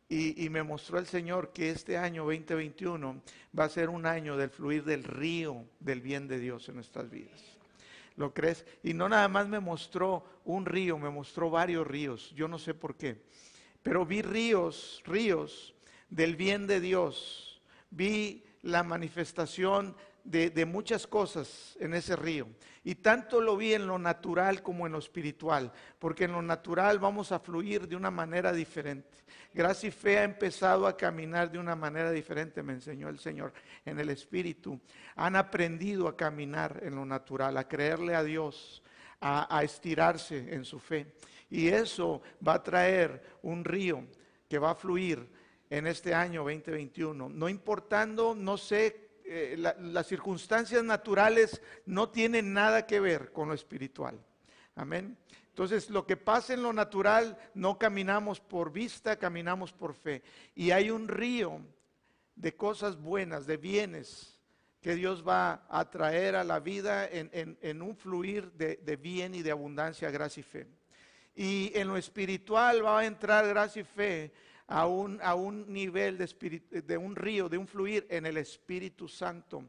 y, 0.09 0.45
y, 0.45 0.49
me 0.51 0.63
mostró 0.63 1.01
el 1.01 1.07
Señor 1.07 1.53
que 1.53 1.71
este 1.71 1.99
año 1.99 2.23
2021 2.23 3.23
va 3.59 3.65
a 3.65 3.69
ser 3.69 3.89
un 3.89 4.07
año 4.07 4.37
del 4.37 4.51
fluir 4.51 4.85
del 4.85 5.03
río 5.03 5.65
del 5.81 6.01
bien 6.01 6.29
de 6.29 6.39
Dios 6.39 6.69
en 6.69 6.77
nuestras 6.77 7.11
vidas. 7.11 7.43
¿Lo 8.17 8.33
crees? 8.33 8.65
Y 8.83 8.95
no 8.95 9.09
nada 9.09 9.29
más 9.29 9.49
me 9.49 9.61
mostró 9.61 10.25
un 10.45 10.65
río, 10.65 10.97
me 10.97 11.11
mostró 11.11 11.51
varios 11.51 11.87
ríos. 11.87 12.33
Yo 12.37 12.49
no 12.49 12.59
sé 12.59 12.73
por 12.73 12.97
qué. 12.97 13.21
Pero 13.83 14.07
vi 14.07 14.23
ríos, 14.23 15.03
ríos 15.05 15.75
del 16.09 16.35
bien 16.35 16.67
de 16.67 16.81
Dios. 16.81 17.61
Vi 17.91 18.46
la 18.67 18.83
manifestación 18.83 19.95
de, 20.25 20.67
muchas 20.67 21.07
cosas 21.07 21.77
en 21.79 21.95
ese 21.95 22.17
río. 22.17 22.49
Y 22.83 22.97
tanto 22.97 23.41
lo 23.41 23.57
vi 23.57 23.75
en 23.75 23.87
lo 23.87 23.99
natural 23.99 24.61
como 24.63 24.87
en 24.87 24.93
lo 24.93 24.99
espiritual, 24.99 25.73
porque 25.99 26.25
en 26.25 26.33
lo 26.33 26.43
natural 26.43 26.99
vamos 26.99 27.31
a 27.31 27.39
fluir 27.39 27.87
de 27.87 27.95
una 27.95 28.11
manera 28.11 28.53
diferente. 28.53 29.19
Gracia 29.55 29.89
y 29.89 29.93
fe 29.93 30.19
ha 30.19 30.25
empezado 30.25 30.87
a 30.87 30.97
caminar 30.97 31.51
de 31.51 31.59
una 31.59 31.77
manera 31.77 32.11
diferente, 32.11 32.63
me 32.63 32.75
enseñó 32.75 33.09
el 33.09 33.19
Señor 33.21 33.53
en 33.85 34.01
el 34.01 34.11
Espíritu. 34.11 34.81
Han 35.15 35.37
aprendido 35.37 36.09
a 36.09 36.17
caminar 36.17 36.81
en 36.83 36.97
lo 36.97 37.07
natural, 37.07 37.57
a 37.57 37.69
creerle 37.69 38.17
a 38.17 38.25
Dios, 38.25 38.83
a, 39.21 39.57
a 39.57 39.63
estirarse 39.63 40.55
en 40.55 40.65
su 40.65 40.81
fe. 40.81 41.15
Y 41.49 41.69
eso 41.69 42.21
va 42.47 42.55
a 42.55 42.63
traer 42.63 43.39
un 43.43 43.65
río 43.65 44.05
que 44.49 44.59
va 44.59 44.73
a 44.73 44.75
fluir 44.75 45.36
en 45.71 45.87
este 45.87 46.15
año 46.15 46.43
2021. 46.43 47.29
No 47.29 47.49
importando, 47.49 48.35
no 48.35 48.57
sé, 48.57 49.07
eh, 49.25 49.57
las 49.59 50.07
circunstancias 50.07 50.85
naturales 50.85 51.61
no 51.85 52.09
tienen 52.09 52.53
nada 52.53 52.87
que 52.87 53.01
ver 53.01 53.33
con 53.33 53.49
lo 53.49 53.55
espiritual. 53.55 54.19
Amén. 54.77 55.17
Entonces, 55.49 55.89
lo 55.89 56.07
que 56.07 56.17
pasa 56.17 56.53
en 56.53 56.63
lo 56.63 56.73
natural, 56.73 57.37
no 57.55 57.79
caminamos 57.79 58.41
por 58.41 58.71
vista, 58.71 59.17
caminamos 59.17 59.73
por 59.73 59.95
fe. 59.95 60.23
Y 60.55 60.71
hay 60.71 60.91
un 60.91 61.09
río 61.09 61.61
de 62.35 62.55
cosas 62.55 63.01
buenas, 63.01 63.47
de 63.47 63.57
bienes, 63.57 64.39
que 64.83 64.95
Dios 64.95 65.27
va 65.27 65.67
a 65.71 65.91
traer 65.91 66.37
a 66.37 66.45
la 66.45 66.61
vida 66.61 67.09
en, 67.11 67.83
un 67.83 67.97
fluir 67.97 68.53
de, 68.53 68.77
de 68.77 68.97
bien 68.97 69.35
y 69.35 69.43
de 69.43 69.51
abundancia, 69.51 70.11
gracia 70.11 70.41
y 70.41 70.45
fe. 70.45 70.67
Y 71.35 71.73
en 71.75 71.89
lo 71.89 71.97
espiritual 71.97 72.85
va 72.85 73.01
a 73.01 73.07
entrar 73.07 73.49
gracia 73.49 73.81
y 73.81 73.85
fe 73.85 74.33
a 74.69 74.87
un, 74.87 75.21
a 75.23 75.35
un 75.35 75.73
nivel 75.73 76.19
de, 76.19 76.83
de 76.83 76.99
un 76.99 77.15
río, 77.17 77.49
de 77.49 77.59
un 77.59 77.67
fluir 77.67 78.07
en 78.11 78.27
el 78.27 78.37
Espíritu 78.37 79.09
Santo, 79.09 79.65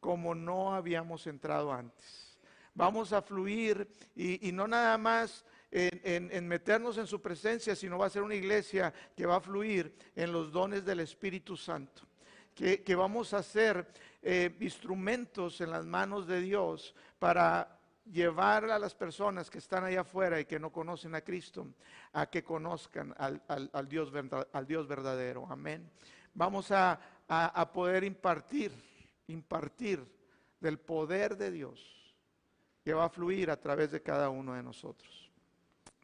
como 0.00 0.34
no 0.34 0.74
habíamos 0.74 1.26
entrado 1.26 1.72
antes. 1.72 2.24
Vamos 2.74 3.12
a 3.12 3.22
fluir 3.22 3.88
y, 4.16 4.50
no 4.52 4.66
nada 4.66 4.98
más 4.98 5.44
en, 5.70 6.48
meternos 6.48 6.98
en 6.98 7.06
su 7.06 7.22
presencia, 7.22 7.76
sino 7.76 7.98
va 7.98 8.06
a 8.06 8.10
ser 8.10 8.22
una 8.22 8.34
iglesia 8.34 8.92
que 9.16 9.26
va 9.26 9.36
a 9.36 9.40
fluir 9.40 9.94
en 10.16 10.32
los 10.32 10.50
dones 10.50 10.84
del 10.84 11.00
Espíritu 11.00 11.56
Santo. 11.56 12.02
Que, 12.52 12.94
vamos 12.96 13.32
a 13.32 13.44
ser 13.44 13.86
eh, 14.22 14.56
instrumentos 14.60 15.60
en 15.60 15.70
las 15.70 15.86
manos 15.86 16.26
de 16.26 16.40
Dios 16.40 16.94
para 17.18 17.73
llevar 18.10 18.70
a 18.70 18.78
las 18.78 18.94
personas 18.94 19.50
que 19.50 19.58
están 19.58 19.84
allá 19.84 20.02
afuera 20.02 20.38
y 20.40 20.44
que 20.44 20.58
no 20.58 20.70
conocen 20.70 21.14
a 21.14 21.22
Cristo 21.22 21.66
a 22.12 22.26
que 22.26 22.44
conozcan 22.44 23.14
al, 23.18 23.88
Dios, 23.88 24.12
al 24.52 24.66
Dios, 24.66 24.86
verdadero. 24.86 25.46
Amén. 25.48 25.90
Vamos 26.34 26.70
a, 26.70 27.00
a, 27.28 27.72
poder 27.72 28.04
impartir, 28.04 28.72
impartir 29.28 30.04
del 30.60 30.78
poder 30.78 31.36
de 31.36 31.50
Dios 31.50 32.14
que 32.84 32.92
va 32.92 33.06
a 33.06 33.10
fluir 33.10 33.50
a 33.50 33.60
través 33.60 33.90
de 33.90 34.02
cada 34.02 34.28
uno 34.28 34.54
de 34.54 34.62
nosotros. 34.62 35.30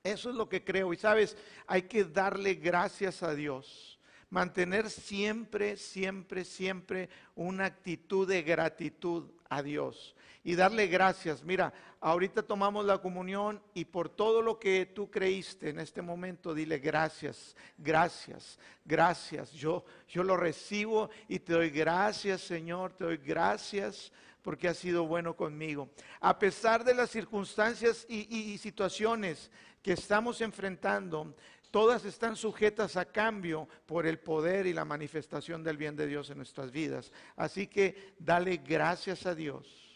Eso 0.02 0.30
es 0.30 0.36
lo 0.36 0.48
que 0.48 0.64
creo. 0.64 0.92
Y 0.92 0.96
sabes, 0.96 1.36
hay 1.66 1.82
que 1.82 2.04
darle 2.04 2.54
gracias 2.54 3.22
a 3.22 3.34
Dios. 3.34 3.98
Mantener 4.30 4.88
siempre, 4.88 5.76
siempre, 5.76 6.44
siempre 6.44 7.10
una 7.34 7.66
actitud 7.66 8.26
de 8.26 8.42
gratitud 8.42 9.30
a 9.48 9.62
Dios 9.62 10.14
y 10.42 10.54
darle 10.54 10.86
gracias. 10.86 11.44
Mira, 11.44 11.72
ahorita 12.00 12.42
tomamos 12.42 12.84
la 12.86 12.98
comunión 12.98 13.62
y 13.74 13.84
por 13.84 14.08
todo 14.08 14.42
lo 14.42 14.58
que 14.58 14.86
tú 14.86 15.10
creíste 15.10 15.70
en 15.70 15.80
este 15.80 16.02
momento, 16.02 16.54
dile 16.54 16.78
gracias, 16.78 17.56
gracias, 17.76 18.58
gracias. 18.84 19.52
Yo, 19.52 19.84
yo 20.08 20.22
lo 20.22 20.36
recibo 20.36 21.10
y 21.28 21.40
te 21.40 21.52
doy 21.52 21.70
gracias, 21.70 22.40
Señor, 22.40 22.92
te 22.92 23.04
doy 23.04 23.18
gracias 23.18 24.12
porque 24.42 24.68
has 24.68 24.78
sido 24.78 25.06
bueno 25.06 25.36
conmigo. 25.36 25.90
A 26.20 26.38
pesar 26.38 26.84
de 26.84 26.94
las 26.94 27.10
circunstancias 27.10 28.06
y, 28.08 28.34
y 28.34 28.56
situaciones 28.56 29.50
que 29.82 29.92
estamos 29.92 30.40
enfrentando, 30.40 31.34
todas 31.70 32.06
están 32.06 32.34
sujetas 32.34 32.96
a 32.96 33.04
cambio 33.04 33.68
por 33.84 34.06
el 34.06 34.18
poder 34.18 34.66
y 34.66 34.72
la 34.72 34.86
manifestación 34.86 35.62
del 35.62 35.76
bien 35.76 35.96
de 35.96 36.06
Dios 36.06 36.30
en 36.30 36.38
nuestras 36.38 36.70
vidas. 36.70 37.12
Así 37.36 37.66
que 37.66 38.14
dale 38.18 38.56
gracias 38.56 39.26
a 39.26 39.34
Dios 39.34 39.89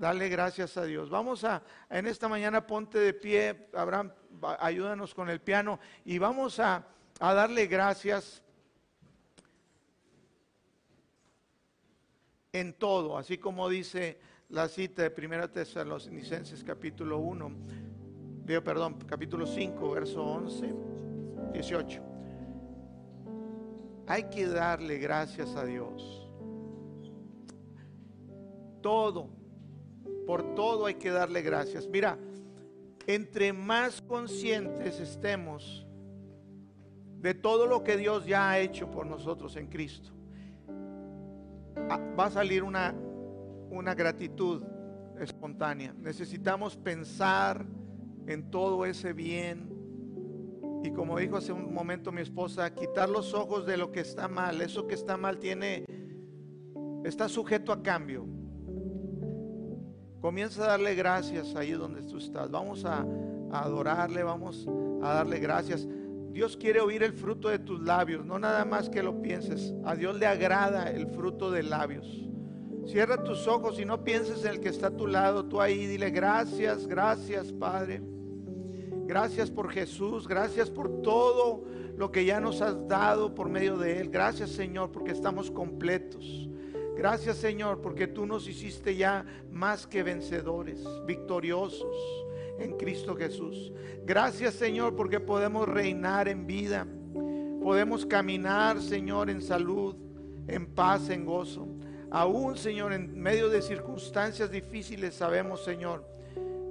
Dale 0.00 0.30
gracias 0.30 0.78
a 0.78 0.84
Dios. 0.86 1.10
Vamos 1.10 1.44
a, 1.44 1.62
en 1.90 2.06
esta 2.06 2.26
mañana 2.26 2.66
ponte 2.66 2.98
de 2.98 3.12
pie, 3.12 3.68
Abraham, 3.74 4.10
ayúdanos 4.58 5.14
con 5.14 5.28
el 5.28 5.42
piano 5.42 5.78
y 6.06 6.16
vamos 6.16 6.58
a, 6.58 6.86
a 7.18 7.34
darle 7.34 7.66
gracias 7.66 8.42
en 12.50 12.72
todo, 12.72 13.18
así 13.18 13.36
como 13.36 13.68
dice 13.68 14.18
la 14.48 14.68
cita 14.68 15.06
de 15.06 15.26
1 15.26 15.50
Tesalonicenses 15.50 16.64
capítulo 16.64 17.18
1, 17.18 17.52
digo, 18.46 18.64
perdón, 18.64 18.96
capítulo 19.06 19.46
5, 19.46 19.90
verso 19.90 20.24
11, 20.24 20.74
18. 21.52 22.02
Hay 24.06 24.30
que 24.30 24.46
darle 24.46 24.96
gracias 24.96 25.54
a 25.56 25.66
Dios. 25.66 26.26
Todo 28.80 29.39
por 30.30 30.54
todo 30.54 30.86
hay 30.86 30.94
que 30.94 31.10
darle 31.10 31.42
gracias. 31.42 31.88
Mira, 31.88 32.16
entre 33.08 33.52
más 33.52 34.00
conscientes 34.00 35.00
estemos 35.00 35.84
de 37.18 37.34
todo 37.34 37.66
lo 37.66 37.82
que 37.82 37.96
Dios 37.96 38.26
ya 38.26 38.48
ha 38.48 38.60
hecho 38.60 38.88
por 38.92 39.06
nosotros 39.06 39.56
en 39.56 39.66
Cristo, 39.66 40.12
ah, 41.88 41.98
va 42.16 42.26
a 42.26 42.30
salir 42.30 42.62
una, 42.62 42.94
una 43.70 43.92
gratitud 43.92 44.62
espontánea. 45.18 45.92
Necesitamos 45.98 46.76
pensar 46.76 47.66
en 48.28 48.52
todo 48.52 48.86
ese 48.86 49.12
bien. 49.12 49.68
Y 50.84 50.92
como 50.92 51.18
dijo 51.18 51.38
hace 51.38 51.50
un 51.50 51.74
momento 51.74 52.12
mi 52.12 52.20
esposa, 52.20 52.72
quitar 52.72 53.08
los 53.08 53.34
ojos 53.34 53.66
de 53.66 53.76
lo 53.76 53.90
que 53.90 53.98
está 53.98 54.28
mal. 54.28 54.60
Eso 54.60 54.86
que 54.86 54.94
está 54.94 55.16
mal 55.16 55.40
tiene, 55.40 55.84
está 57.02 57.28
sujeto 57.28 57.72
a 57.72 57.82
cambio. 57.82 58.39
Comienza 60.20 60.64
a 60.64 60.68
darle 60.68 60.94
gracias 60.94 61.56
ahí 61.56 61.72
donde 61.72 62.02
tú 62.02 62.18
estás. 62.18 62.50
Vamos 62.50 62.84
a, 62.84 63.06
adorarle, 63.50 64.22
vamos 64.22 64.68
a 65.02 65.14
darle 65.14 65.38
gracias. 65.38 65.88
Dios 66.30 66.56
quiere 66.56 66.80
oír 66.80 67.02
el 67.02 67.14
fruto 67.14 67.48
de 67.48 67.58
tus 67.58 67.80
labios, 67.80 68.24
no 68.24 68.38
nada 68.38 68.64
más 68.64 68.90
que 68.90 69.02
lo 69.02 69.22
pienses. 69.22 69.74
A 69.84 69.96
Dios 69.96 70.18
le 70.18 70.26
agrada 70.26 70.90
el 70.90 71.06
fruto 71.06 71.50
de 71.50 71.62
labios. 71.62 72.06
Cierra 72.86 73.24
tus 73.24 73.46
ojos 73.46 73.80
y 73.80 73.84
no 73.84 74.04
pienses 74.04 74.44
en 74.44 74.52
el 74.52 74.60
que 74.60 74.68
está 74.68 74.88
a 74.88 74.96
tu 74.96 75.06
lado. 75.06 75.46
Tú 75.46 75.60
ahí 75.60 75.86
dile 75.86 76.10
gracias, 76.10 76.86
gracias 76.86 77.50
Padre. 77.52 78.02
Gracias 79.06 79.50
por 79.50 79.70
Jesús, 79.70 80.28
gracias 80.28 80.70
por 80.70 81.02
todo 81.02 81.64
lo 81.96 82.12
que 82.12 82.24
ya 82.24 82.40
nos 82.40 82.60
has 82.60 82.86
dado 82.86 83.34
por 83.34 83.48
medio 83.48 83.78
de 83.78 84.00
Él. 84.00 84.10
Gracias 84.10 84.50
Señor 84.50 84.92
porque 84.92 85.12
estamos 85.12 85.50
completos. 85.50 86.50
Gracias 87.00 87.38
Señor, 87.38 87.80
porque 87.80 88.06
tú 88.06 88.26
nos 88.26 88.46
hiciste 88.46 88.94
ya 88.94 89.24
más 89.50 89.86
que 89.86 90.02
vencedores, 90.02 90.84
victoriosos 91.06 91.96
en 92.58 92.76
Cristo 92.76 93.16
Jesús. 93.16 93.72
Gracias 94.04 94.52
Señor, 94.52 94.94
porque 94.94 95.18
podemos 95.18 95.66
reinar 95.66 96.28
en 96.28 96.46
vida. 96.46 96.86
Podemos 97.62 98.04
caminar, 98.04 98.82
Señor, 98.82 99.30
en 99.30 99.40
salud, 99.40 99.96
en 100.46 100.66
paz, 100.66 101.08
en 101.08 101.24
gozo. 101.24 101.68
Aún, 102.10 102.58
Señor, 102.58 102.92
en 102.92 103.18
medio 103.18 103.48
de 103.48 103.62
circunstancias 103.62 104.50
difíciles 104.50 105.14
sabemos, 105.14 105.64
Señor, 105.64 106.04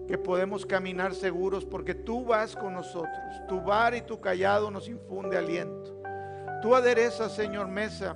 que 0.08 0.20
podemos 0.20 0.64
caminar 0.64 1.16
seguros 1.16 1.66
porque 1.66 1.96
tú 1.96 2.24
vas 2.26 2.56
con 2.56 2.76
nosotros. 2.76 3.48
Tu 3.48 3.60
bar 3.62 3.96
y 3.96 4.02
tu 4.02 4.22
callado 4.22 4.70
nos 4.70 4.90
infunde 4.90 5.40
aliento. 5.40 6.00
Tú 6.62 6.76
aderezas, 6.76 7.34
Señor, 7.34 7.68
mesa 7.68 8.16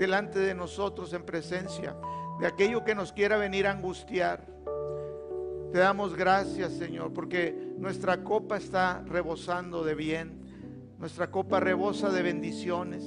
delante 0.00 0.38
de 0.38 0.54
nosotros 0.54 1.12
en 1.12 1.24
presencia 1.24 1.94
de 2.40 2.46
aquello 2.46 2.82
que 2.84 2.94
nos 2.94 3.12
quiera 3.12 3.36
venir 3.36 3.66
a 3.66 3.72
angustiar. 3.72 4.46
Te 5.72 5.78
damos 5.78 6.16
gracias, 6.16 6.72
Señor, 6.72 7.12
porque 7.12 7.54
nuestra 7.76 8.24
copa 8.24 8.56
está 8.56 9.04
rebosando 9.06 9.84
de 9.84 9.94
bien. 9.94 10.40
Nuestra 10.98 11.30
copa 11.30 11.60
rebosa 11.60 12.08
de 12.08 12.22
bendiciones, 12.22 13.04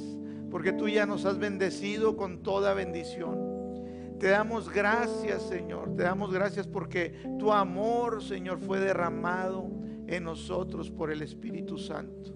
porque 0.52 0.72
tú 0.72 0.88
ya 0.88 1.08
nos 1.08 1.26
has 1.26 1.40
bendecido 1.40 2.16
con 2.16 2.44
toda 2.44 2.76
bendición. 2.76 4.16
Te 4.20 4.28
damos 4.30 4.70
gracias, 4.70 5.42
Señor. 5.42 5.96
Te 5.96 6.04
damos 6.04 6.32
gracias 6.32 6.68
porque 6.68 7.16
tu 7.40 7.52
amor, 7.52 8.24
Señor, 8.24 8.60
fue 8.60 8.80
derramado 8.80 9.68
en 10.06 10.24
nosotros 10.24 10.92
por 10.92 11.12
el 11.12 11.24
Espíritu 11.24 11.80
Santo. 11.80 12.36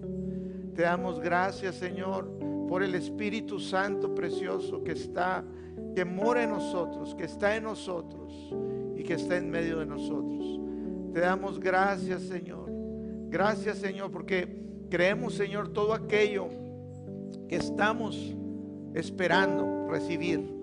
Te 0.74 0.82
damos 0.82 1.20
gracias, 1.20 1.76
Señor, 1.76 2.28
por 2.68 2.82
el 2.82 2.94
Espíritu 2.94 3.58
Santo 3.58 4.14
precioso 4.14 4.82
que 4.84 4.92
está, 4.92 5.44
que 5.94 6.04
mora 6.04 6.44
en 6.44 6.50
nosotros, 6.50 7.14
que 7.14 7.24
está 7.24 7.56
en 7.56 7.64
nosotros 7.64 8.32
y 8.96 9.02
que 9.02 9.14
está 9.14 9.36
en 9.36 9.50
medio 9.50 9.78
de 9.78 9.86
nosotros. 9.86 10.60
Te 11.12 11.20
damos 11.20 11.58
gracias, 11.58 12.22
Señor. 12.22 12.70
Gracias, 13.30 13.78
Señor, 13.78 14.10
porque 14.10 14.62
creemos, 14.90 15.34
Señor, 15.34 15.72
todo 15.72 15.92
aquello 15.94 16.48
que 17.48 17.56
estamos 17.56 18.36
esperando 18.94 19.88
recibir 19.88 20.58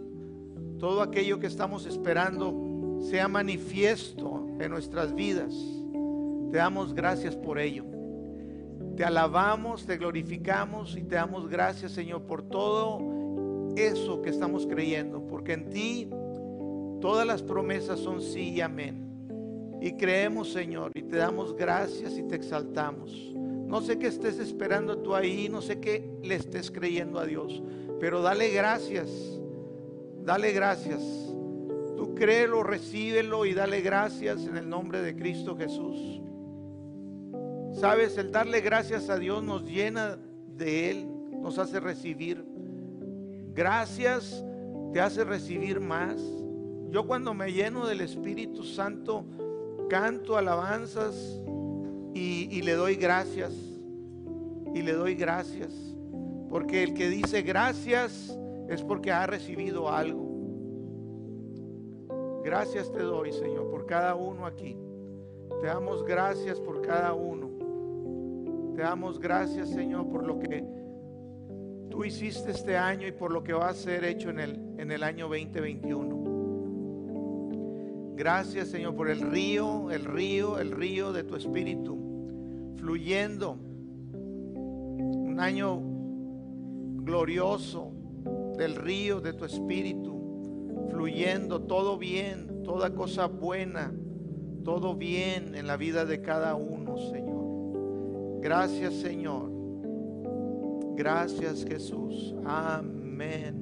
todo 0.80 1.02
aquello 1.02 1.40
que 1.40 1.48
estamos 1.48 1.86
esperando 1.86 3.00
sea 3.10 3.28
manifiesto 3.28 4.48
en 4.60 4.70
nuestras 4.70 5.16
vidas. 5.16 5.54
Te 6.52 6.58
damos 6.58 6.94
gracias 6.94 7.36
por 7.36 7.60
ello. 7.60 7.95
Te 8.96 9.04
alabamos, 9.04 9.86
te 9.86 9.98
glorificamos 9.98 10.96
y 10.96 11.04
te 11.04 11.16
damos 11.16 11.50
gracias, 11.50 11.92
Señor, 11.92 12.24
por 12.24 12.44
todo 12.44 13.74
eso 13.76 14.22
que 14.22 14.30
estamos 14.30 14.66
creyendo, 14.66 15.26
porque 15.28 15.54
en 15.54 15.70
ti 15.70 16.10
todas 17.02 17.28
las 17.28 17.44
promesas 17.44 18.00
son 18.00 18.22
sí 18.22 18.52
y 18.52 18.62
amén. 18.62 19.04
Y 19.82 19.94
creemos, 19.94 20.52
Señor, 20.52 20.92
y 20.96 21.04
te 21.04 21.18
damos 21.18 21.56
gracias 21.56 22.18
y 22.18 22.24
te 22.24 22.36
exaltamos. 22.36 23.34
No 23.36 23.82
sé 23.82 24.00
qué 24.00 24.08
estés 24.08 24.40
esperando 24.40 25.00
tú 25.00 25.14
ahí, 25.14 25.50
no 25.50 25.62
sé 25.62 25.80
qué 25.80 26.10
le 26.24 26.36
estés 26.36 26.72
creyendo 26.72 27.20
a 27.20 27.26
Dios, 27.26 27.62
pero 28.00 28.22
dale 28.22 28.50
gracias 28.52 29.10
Dale 30.26 30.54
gracias. 30.54 31.04
Tú 31.96 32.16
créelo, 32.16 32.64
recíbelo 32.64 33.46
y 33.46 33.54
dale 33.54 33.82
gracias 33.82 34.48
en 34.48 34.58
el 34.58 34.68
nombre 34.68 35.04
de 35.04 35.16
Cristo 35.16 35.56
Jesús. 35.56 36.20
Sabes, 37.76 38.18
el 38.18 38.32
darle 38.32 38.62
gracias 38.62 39.10
a 39.10 39.20
Dios 39.20 39.44
nos 39.44 39.64
llena 39.64 40.18
de 40.58 40.92
Él, 40.92 41.08
nos 41.42 41.60
hace 41.60 41.80
recibir. 41.80 42.44
Gracias 43.54 44.44
te 44.94 45.02
hace 45.02 45.26
recibir 45.26 45.82
más. 45.82 46.16
Yo 46.90 47.06
cuando 47.06 47.34
me 47.34 47.52
lleno 47.52 47.86
del 47.86 48.00
Espíritu 48.00 48.64
Santo, 48.64 49.26
canto 49.90 50.38
alabanzas 50.38 51.42
y, 52.14 52.62
le 52.62 52.76
doy 52.76 52.96
gracias. 52.96 53.52
Y 54.74 54.82
le 54.82 54.94
doy 54.94 55.16
gracias. 55.16 55.74
Porque 56.50 56.82
el 56.82 56.94
que 56.94 57.10
dice 57.10 57.42
gracias 57.42 58.40
es 58.70 58.82
porque 58.84 59.12
ha 59.12 59.28
recibido 59.28 59.90
algo. 59.90 60.24
Gracias 62.42 62.90
te 62.90 63.04
doy, 63.04 63.34
Señor, 63.34 63.70
por 63.70 63.86
cada 63.86 64.16
uno 64.16 64.46
aquí. 64.46 64.78
Te 65.60 65.68
damos 65.68 66.06
gracias 66.06 66.58
por 66.62 66.82
cada 66.82 67.14
uno. 67.14 67.45
Te 68.76 68.82
damos 68.82 69.20
gracias, 69.20 69.70
Señor, 69.70 70.10
por 70.10 70.28
lo 70.28 70.38
que 70.38 70.62
tú 71.90 72.04
hiciste 72.04 72.52
este 72.52 72.76
año 72.76 73.08
y 73.08 73.14
por 73.14 73.32
lo 73.32 73.42
que 73.42 73.54
va 73.54 73.70
a 73.70 73.74
ser 73.74 74.04
hecho 74.04 74.30
en 74.30 74.42
el, 74.42 74.60
en 74.78 74.92
el 74.92 75.02
año 75.02 75.30
2021. 75.30 76.26
Gracias, 78.18 78.68
Señor, 78.68 78.94
por 78.96 79.10
el 79.10 79.22
río, 79.22 79.92
el 79.92 80.04
río, 80.04 80.60
el 80.60 80.72
río 80.72 81.14
de 81.14 81.24
tu 81.24 81.38
espíritu, 81.38 82.76
fluyendo. 82.78 83.58
Un 84.14 85.38
año 85.40 85.80
glorioso, 87.04 87.94
del 88.58 88.76
río 88.76 89.22
de 89.22 89.32
tu 89.32 89.46
espíritu, 89.46 90.90
fluyendo 90.90 91.62
todo 91.62 91.98
bien, 91.98 92.64
toda 92.64 92.94
cosa 92.94 93.28
buena, 93.28 93.94
todo 94.66 94.96
bien 94.96 95.56
en 95.56 95.66
la 95.66 95.78
vida 95.78 96.04
de 96.04 96.22
cada 96.22 96.56
uno, 96.56 96.98
Señor. 96.98 97.25
Gracias, 98.46 98.94
Señor. 98.94 99.50
Gracias, 100.96 101.66
Jesús. 101.68 102.36
Amén. 102.46 103.56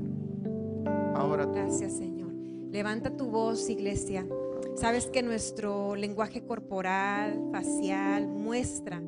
Ahora 1.15 1.45
Gracias, 1.45 1.93
Señor. 1.93 2.33
Levanta 2.69 3.15
tu 3.15 3.27
voz, 3.27 3.69
iglesia. 3.69 4.27
Sabes 4.75 5.07
que 5.07 5.23
nuestro 5.23 5.95
lenguaje 5.95 6.43
corporal, 6.43 7.47
facial, 7.53 8.27
muestra 8.27 9.01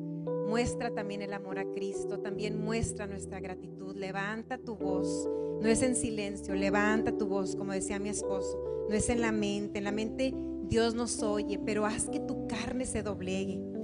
muestra 0.48 0.94
también 0.94 1.20
el 1.20 1.34
amor 1.34 1.58
a 1.58 1.70
Cristo, 1.72 2.20
también 2.20 2.58
muestra 2.58 3.06
nuestra 3.06 3.40
gratitud. 3.40 3.96
Levanta 3.96 4.56
tu 4.56 4.76
voz, 4.76 5.28
no 5.60 5.68
es 5.68 5.82
en 5.82 5.94
silencio, 5.94 6.54
levanta 6.54 7.18
tu 7.18 7.26
voz, 7.26 7.54
como 7.54 7.72
decía 7.72 7.98
mi 7.98 8.08
esposo, 8.08 8.86
no 8.88 8.94
es 8.94 9.10
en 9.10 9.20
la 9.20 9.32
mente, 9.32 9.78
en 9.78 9.84
la 9.84 9.92
mente 9.92 10.32
Dios 10.68 10.94
nos 10.94 11.22
oye, 11.22 11.58
pero 11.58 11.84
haz 11.84 12.08
que 12.08 12.20
tu 12.20 12.46
carne 12.46 12.86
se 12.86 13.02
doblegue. 13.02 13.75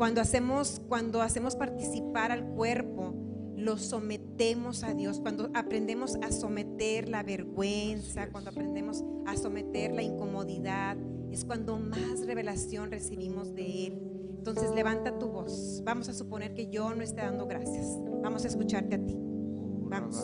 Cuando 0.00 0.22
hacemos, 0.22 0.80
cuando 0.88 1.20
hacemos 1.20 1.56
participar 1.56 2.32
al 2.32 2.42
cuerpo, 2.54 3.12
lo 3.54 3.76
sometemos 3.76 4.82
a 4.82 4.94
Dios, 4.94 5.20
cuando 5.20 5.50
aprendemos 5.52 6.16
a 6.22 6.32
someter 6.32 7.10
la 7.10 7.22
vergüenza, 7.22 8.30
cuando 8.30 8.48
aprendemos 8.48 9.04
a 9.26 9.36
someter 9.36 9.92
la 9.92 10.00
incomodidad, 10.00 10.96
es 11.30 11.44
cuando 11.44 11.78
más 11.78 12.24
revelación 12.24 12.90
recibimos 12.90 13.54
de 13.54 13.88
Él. 13.88 14.02
Entonces 14.38 14.70
levanta 14.74 15.18
tu 15.18 15.28
voz. 15.28 15.82
Vamos 15.84 16.08
a 16.08 16.14
suponer 16.14 16.54
que 16.54 16.70
yo 16.70 16.94
no 16.94 17.02
esté 17.02 17.20
dando 17.20 17.46
gracias. 17.46 17.86
Vamos 18.22 18.46
a 18.46 18.48
escucharte 18.48 18.94
a 18.94 19.04
ti. 19.04 19.18
Vamos. 19.18 20.16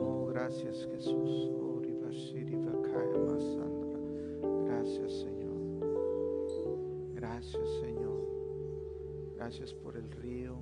Oh, 0.00 0.26
gracias 0.26 0.86
Jesús. 0.92 1.61
Gracias 9.52 9.74
por 9.74 9.98
el 9.98 10.10
río. 10.12 10.56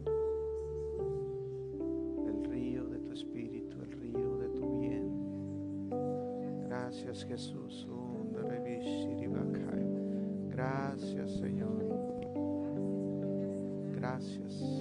El 2.26 2.44
río 2.50 2.88
de 2.88 2.98
tu 2.98 3.12
espíritu, 3.12 3.80
el 3.82 3.92
río 3.92 4.36
de 4.38 4.48
tu 4.48 4.80
bien. 4.80 5.90
Gracias 6.66 7.24
Jesús. 7.24 7.86
Gracias, 10.48 11.30
Señor. 11.38 11.84
Gracias. 13.94 14.79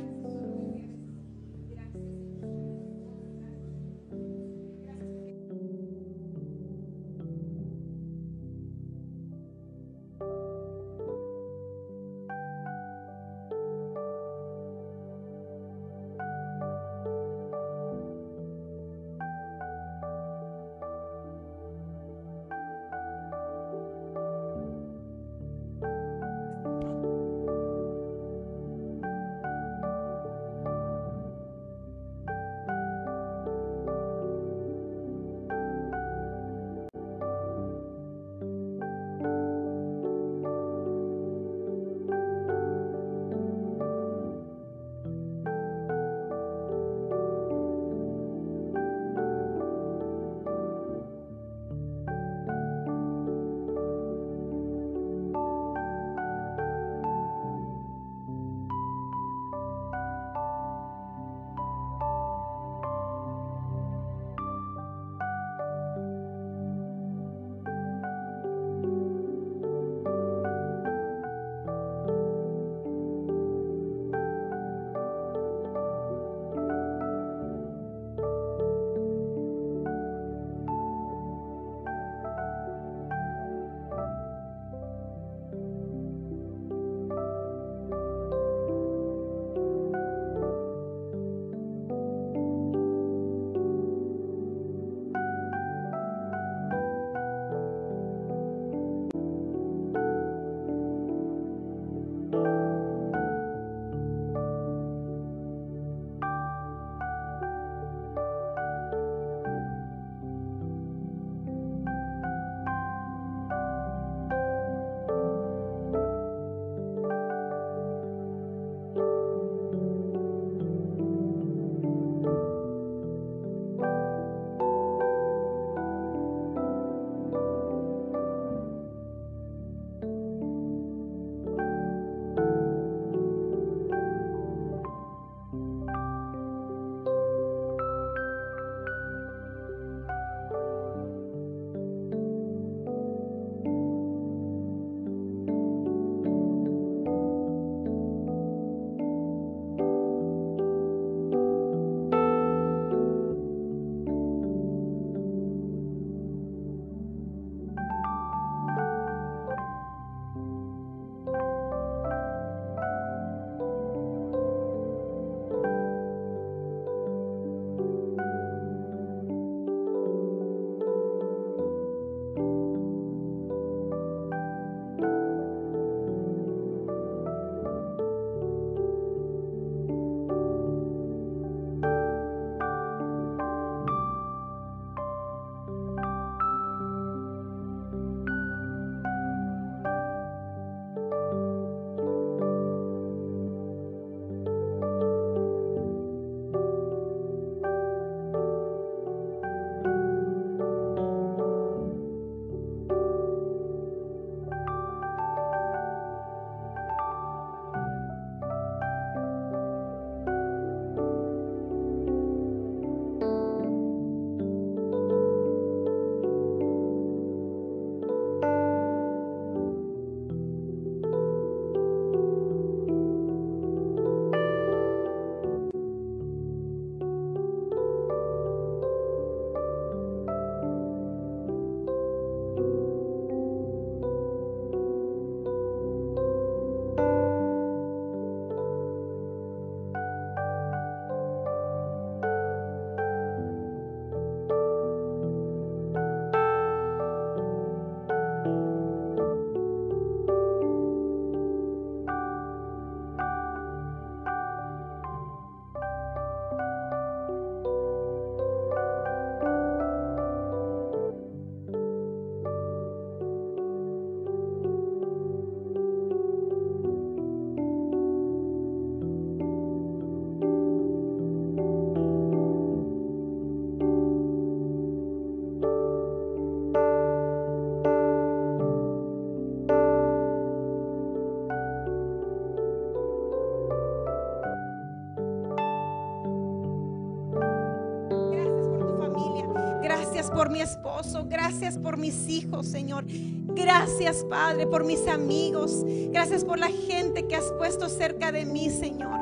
Por 290.34 290.50
mi 290.50 290.62
esposo, 290.62 291.26
gracias 291.28 291.78
por 291.78 291.98
mis 291.98 292.30
hijos, 292.30 292.68
Señor. 292.68 293.06
Gracias, 293.08 294.24
Padre, 294.30 294.68
por 294.68 294.86
mis 294.86 295.08
amigos. 295.08 295.84
Gracias 296.12 296.46
por 296.46 296.60
la 296.60 296.70
gente 296.70 297.28
que 297.28 297.36
has 297.36 297.52
puesto 297.58 297.90
cerca 297.90 298.32
de 298.32 298.46
mí, 298.46 298.70
Señor. 298.70 299.20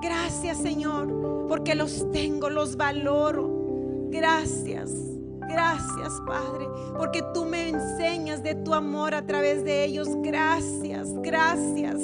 Gracias, 0.00 0.58
Señor, 0.58 1.46
porque 1.48 1.74
los 1.74 2.10
tengo, 2.10 2.50
los 2.50 2.76
valoro. 2.76 4.08
Gracias. 4.10 4.90
Gracias, 5.48 6.20
Padre, 6.26 6.66
porque 6.96 7.22
tú 7.34 7.44
me 7.44 7.68
enseñas 7.68 8.42
de 8.42 8.54
tu 8.54 8.72
amor 8.72 9.14
a 9.14 9.26
través 9.26 9.64
de 9.64 9.84
ellos. 9.84 10.08
Gracias, 10.22 11.12
gracias. 11.20 11.96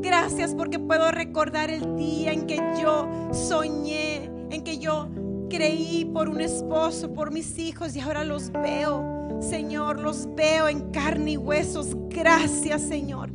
Gracias 0.00 0.54
porque 0.54 0.78
puedo 0.78 1.10
recordar 1.10 1.70
el 1.70 1.96
día 1.96 2.32
en 2.32 2.46
que 2.46 2.56
yo 2.80 3.08
soñé, 3.32 4.30
en 4.50 4.62
que 4.62 4.78
yo 4.78 5.08
creí 5.48 6.04
por 6.04 6.28
un 6.28 6.40
esposo, 6.40 7.12
por 7.12 7.32
mis 7.32 7.58
hijos 7.58 7.96
y 7.96 8.00
ahora 8.00 8.24
los 8.24 8.50
veo. 8.52 9.40
Señor, 9.40 10.00
los 10.00 10.28
veo 10.34 10.68
en 10.68 10.90
carne 10.90 11.32
y 11.32 11.36
huesos. 11.36 11.96
Gracias, 12.08 12.82
Señor. 12.82 13.30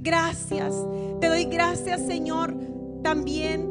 Gracias. 0.00 0.74
Te 1.20 1.28
doy 1.28 1.44
gracias, 1.44 2.00
Señor, 2.06 2.54
también 3.02 3.70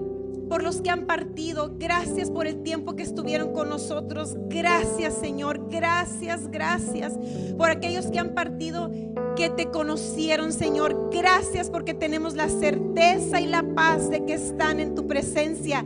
por 0.49 0.63
los 0.63 0.81
que 0.81 0.89
han 0.89 1.05
partido. 1.05 1.75
Gracias 1.77 2.31
por 2.31 2.47
el 2.47 2.63
tiempo 2.63 2.95
que 2.95 3.03
estuvieron 3.03 3.53
con 3.53 3.69
nosotros. 3.69 4.35
Gracias, 4.47 5.13
Señor. 5.13 5.69
Gracias, 5.69 6.49
gracias 6.49 7.13
por 7.57 7.69
aquellos 7.69 8.07
que 8.07 8.19
han 8.19 8.33
partido 8.33 8.91
que 9.35 9.49
te 9.49 9.69
conocieron, 9.69 10.51
Señor. 10.51 11.09
Gracias 11.11 11.69
porque 11.69 11.93
tenemos 11.93 12.35
la 12.35 12.49
certeza 12.49 13.39
y 13.39 13.45
la 13.45 13.63
paz 13.75 14.09
de 14.09 14.25
que 14.25 14.33
están 14.33 14.79
en 14.79 14.95
tu 14.95 15.07
presencia. 15.07 15.85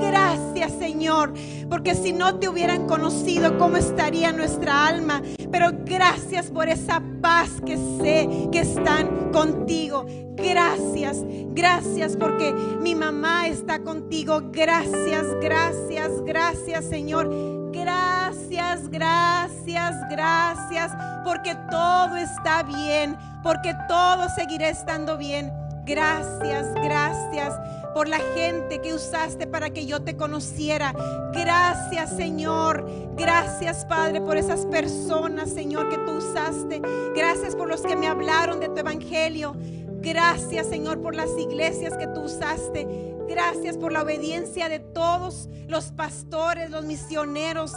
Gracias, 0.00 0.72
Señor, 0.78 1.32
porque 1.68 1.94
si 1.94 2.12
no 2.12 2.38
te 2.38 2.48
hubieran 2.48 2.86
conocido, 2.86 3.56
¿cómo 3.58 3.76
estaría 3.76 4.32
nuestra 4.32 4.86
alma? 4.86 5.22
Pero 5.50 5.70
gracias 5.84 6.50
por 6.50 6.68
esa 6.68 7.02
paz 7.20 7.50
que 7.64 7.76
sé 7.76 8.48
que 8.50 8.60
están 8.60 9.30
contigo. 9.32 10.06
Gracias, 10.36 11.18
gracias 11.52 12.16
porque 12.16 12.52
mi 12.52 12.94
mamá 12.94 13.46
está 13.46 13.78
contigo. 13.78 14.42
Gracias, 14.50 15.24
gracias, 15.40 16.10
gracias, 16.24 16.84
Señor. 16.86 17.30
Gracias, 17.72 18.88
gracias, 18.88 19.94
gracias, 20.10 20.92
porque 21.24 21.56
todo 21.70 22.16
está 22.16 22.62
bien, 22.62 23.16
porque 23.42 23.74
todo 23.88 24.28
seguirá 24.34 24.68
estando 24.68 25.16
bien. 25.16 25.52
Gracias, 25.84 26.72
gracias 26.74 27.52
por 27.94 28.08
la 28.08 28.18
gente 28.34 28.80
que 28.80 28.92
usaste 28.92 29.46
para 29.46 29.70
que 29.70 29.86
yo 29.86 30.02
te 30.02 30.16
conociera. 30.16 30.94
Gracias, 31.32 32.16
Señor. 32.16 32.84
Gracias, 33.16 33.84
Padre, 33.84 34.20
por 34.20 34.36
esas 34.36 34.66
personas, 34.66 35.50
Señor, 35.50 35.88
que 35.88 35.98
tú 35.98 36.12
usaste. 36.16 36.82
Gracias 37.14 37.54
por 37.54 37.68
los 37.68 37.82
que 37.82 37.96
me 37.96 38.08
hablaron 38.08 38.60
de 38.60 38.68
tu 38.68 38.78
evangelio. 38.78 39.54
Gracias, 40.00 40.66
Señor, 40.66 41.00
por 41.00 41.14
las 41.14 41.30
iglesias 41.38 41.96
que 41.96 42.08
tú 42.08 42.22
usaste. 42.22 42.86
Gracias 43.28 43.78
por 43.78 43.92
la 43.92 44.02
obediencia 44.02 44.68
de 44.68 44.80
todos 44.80 45.48
los 45.66 45.92
pastores, 45.92 46.70
los 46.70 46.84
misioneros. 46.84 47.72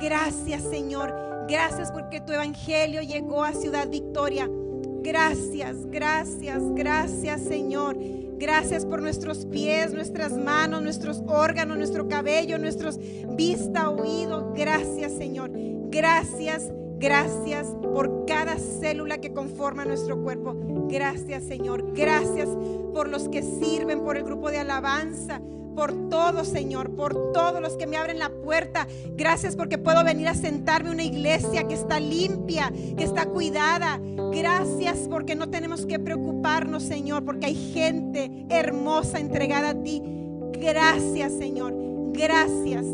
Gracias, 0.00 0.62
Señor. 0.62 1.14
Gracias 1.48 1.92
porque 1.92 2.20
tu 2.20 2.32
evangelio 2.32 3.02
llegó 3.02 3.44
a 3.44 3.52
Ciudad 3.52 3.88
Victoria. 3.88 4.48
Gracias, 5.06 5.88
gracias, 5.88 6.60
gracias, 6.74 7.40
Señor. 7.42 7.96
Gracias 8.38 8.84
por 8.84 9.00
nuestros 9.00 9.46
pies, 9.46 9.92
nuestras 9.92 10.36
manos, 10.36 10.82
nuestros 10.82 11.22
órganos, 11.28 11.78
nuestro 11.78 12.08
cabello, 12.08 12.58
nuestros 12.58 12.98
vista, 13.36 13.88
oído. 13.88 14.52
Gracias, 14.56 15.12
Señor. 15.12 15.52
Gracias, 15.90 16.72
gracias 16.98 17.68
por 17.84 18.26
cada 18.26 18.58
célula 18.58 19.18
que 19.18 19.32
conforma 19.32 19.84
nuestro 19.84 20.20
cuerpo. 20.20 20.56
Gracias, 20.88 21.44
Señor. 21.44 21.94
Gracias 21.94 22.48
por 22.92 23.08
los 23.08 23.28
que 23.28 23.44
sirven, 23.44 24.02
por 24.02 24.16
el 24.16 24.24
grupo 24.24 24.50
de 24.50 24.58
alabanza, 24.58 25.40
por 25.76 26.08
todos, 26.08 26.48
Señor, 26.48 26.90
por 26.96 27.32
todos 27.32 27.60
los 27.60 27.74
que 27.74 27.86
me 27.86 27.96
abren 27.96 28.18
la 28.18 28.30
puerta. 28.30 28.88
Gracias 29.14 29.54
porque 29.54 29.78
puedo 29.78 30.02
venir 30.02 30.26
a 30.26 30.34
sentarme 30.34 30.88
en 30.88 30.94
una 30.94 31.04
iglesia 31.04 31.68
que 31.68 31.74
está 31.74 32.00
limpia, 32.00 32.72
que 32.96 33.04
está 33.04 33.26
cuidada. 33.26 34.00
Gracias 34.32 35.06
porque 35.08 35.36
no 35.36 35.50
tenemos 35.50 35.86
que 35.86 36.00
preocuparnos, 36.00 36.82
Señor, 36.82 37.24
porque 37.24 37.46
hay 37.46 37.72
gente 37.72 38.46
hermosa 38.48 39.20
entregada 39.20 39.70
a 39.70 39.82
ti. 39.82 40.02
Gracias, 40.58 41.32
Señor. 41.34 41.74
Gracias. 42.12 42.86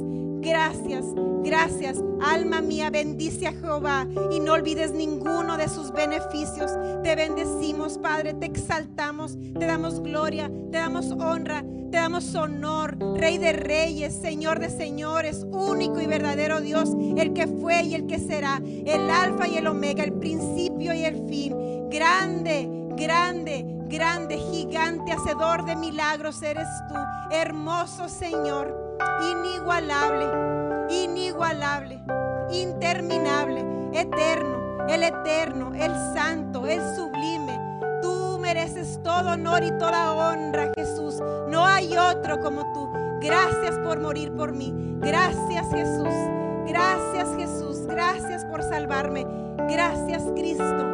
Gracias, 0.42 1.04
gracias. 1.44 2.02
Alma 2.20 2.60
mía, 2.60 2.90
bendice 2.90 3.46
a 3.46 3.52
Jehová 3.52 4.08
y 4.32 4.40
no 4.40 4.54
olvides 4.54 4.92
ninguno 4.92 5.56
de 5.56 5.68
sus 5.68 5.92
beneficios. 5.92 6.72
Te 7.04 7.14
bendecimos, 7.14 7.96
Padre, 7.98 8.34
te 8.34 8.46
exaltamos, 8.46 9.38
te 9.56 9.66
damos 9.66 10.00
gloria, 10.02 10.50
te 10.72 10.78
damos 10.78 11.12
honra, 11.12 11.64
te 11.92 11.98
damos 11.98 12.34
honor, 12.34 12.96
Rey 13.18 13.36
de 13.36 13.52
reyes, 13.52 14.14
Señor 14.14 14.58
de 14.60 14.70
señores, 14.70 15.46
único 15.52 16.00
y 16.00 16.06
verdadero 16.06 16.62
Dios, 16.62 16.88
el 17.18 17.34
que 17.34 17.46
fue 17.46 17.82
y 17.82 17.94
el 17.94 18.06
que 18.06 18.18
será, 18.18 18.62
el 18.64 19.10
alfa 19.10 19.46
y 19.46 19.58
el 19.58 19.66
omega, 19.66 20.02
el 20.02 20.14
principio 20.14 20.94
y 20.94 21.04
el 21.04 21.28
fin. 21.28 21.54
Grande, 21.90 22.66
grande, 22.96 23.66
grande, 23.88 24.38
gigante, 24.38 25.12
hacedor 25.12 25.66
de 25.66 25.76
milagros 25.76 26.42
eres 26.42 26.66
tú, 26.88 26.94
hermoso 27.30 28.08
Señor 28.08 28.96
inigualable, 29.30 30.88
inigualable, 30.88 32.00
interminable, 32.50 33.60
eterno, 33.92 34.86
el 34.88 35.02
eterno, 35.02 35.72
el 35.74 35.92
santo, 36.14 36.66
el 36.66 36.80
sublime. 36.96 37.41
Mereces 38.54 39.00
todo 39.02 39.30
honor 39.30 39.64
y 39.64 39.70
toda 39.78 40.12
honra, 40.12 40.70
Jesús. 40.76 41.22
No 41.48 41.64
hay 41.64 41.96
otro 41.96 42.38
como 42.38 42.70
tú. 42.74 42.86
Gracias 43.22 43.78
por 43.78 43.98
morir 43.98 44.30
por 44.32 44.52
mí. 44.52 44.74
Gracias, 45.00 45.70
Jesús. 45.70 46.12
Gracias, 46.68 47.34
Jesús. 47.38 47.86
Gracias 47.86 48.44
por 48.44 48.62
salvarme. 48.62 49.26
Gracias, 49.70 50.24
Cristo. 50.36 50.86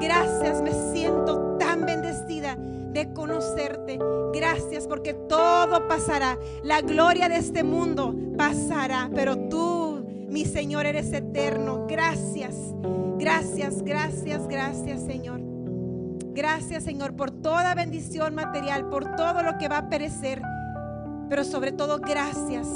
Gracias, 0.00 0.62
me 0.62 0.70
siento 0.92 1.56
tan 1.58 1.86
bendecida 1.86 2.56
de 2.56 3.12
conocerte. 3.12 3.98
Gracias 4.32 4.86
porque 4.86 5.12
todo 5.12 5.88
pasará. 5.88 6.38
La 6.62 6.82
gloria 6.82 7.28
de 7.28 7.38
este 7.38 7.64
mundo 7.64 8.14
pasará, 8.36 9.10
pero 9.12 9.48
tú, 9.48 10.06
mi 10.28 10.44
Señor, 10.44 10.86
eres 10.86 11.12
eterno. 11.12 11.84
Gracias, 11.88 12.54
gracias, 13.18 13.82
gracias, 13.82 14.46
gracias, 14.46 15.00
Señor. 15.00 15.51
Gracias, 16.34 16.84
Señor, 16.84 17.14
por 17.14 17.30
toda 17.30 17.74
bendición 17.74 18.34
material, 18.34 18.88
por 18.88 19.16
todo 19.16 19.42
lo 19.42 19.58
que 19.58 19.68
va 19.68 19.78
a 19.78 19.88
perecer, 19.88 20.40
pero 21.28 21.44
sobre 21.44 21.72
todo 21.72 21.98
gracias 21.98 22.68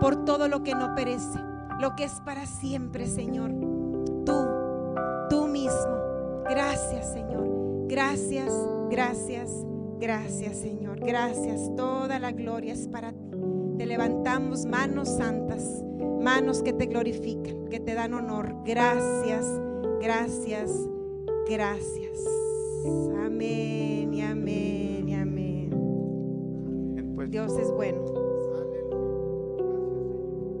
por 0.00 0.24
todo 0.24 0.48
lo 0.48 0.62
que 0.62 0.74
no 0.74 0.94
perece, 0.94 1.38
lo 1.80 1.94
que 1.96 2.04
es 2.04 2.20
para 2.24 2.46
siempre, 2.46 3.06
Señor. 3.06 3.52
Tú, 4.24 4.46
tú 5.30 5.46
mismo. 5.46 5.96
Gracias, 6.48 7.12
Señor. 7.12 7.86
Gracias, 7.88 8.52
gracias, 8.90 9.50
gracias 10.00 10.56
Señor. 10.56 11.00
Gracias. 11.00 11.74
Toda 11.76 12.18
la 12.18 12.32
gloria 12.32 12.72
es 12.72 12.88
para 12.88 13.12
ti. 13.12 13.30
Te 13.78 13.86
levantamos 13.86 14.64
manos 14.64 15.08
santas, 15.08 15.84
manos 16.20 16.62
que 16.62 16.72
te 16.72 16.86
glorifican, 16.86 17.68
que 17.68 17.78
te 17.78 17.94
dan 17.94 18.14
honor. 18.14 18.56
Gracias, 18.64 19.46
gracias, 20.00 20.70
gracias. 21.48 22.45
Amén 23.24 24.14
y 24.14 24.22
amén 24.22 25.08
y 25.08 25.14
amén. 25.14 25.70
Pues, 27.14 27.30
Dios 27.30 27.58
es 27.58 27.70
bueno. 27.70 28.04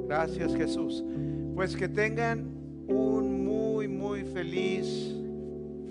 Gracias 0.08 0.54
Jesús. 0.54 1.04
Pues 1.54 1.76
que 1.76 1.88
tengan 1.88 2.48
un 2.88 3.44
muy, 3.44 3.88
muy 3.88 4.24
feliz 4.24 5.14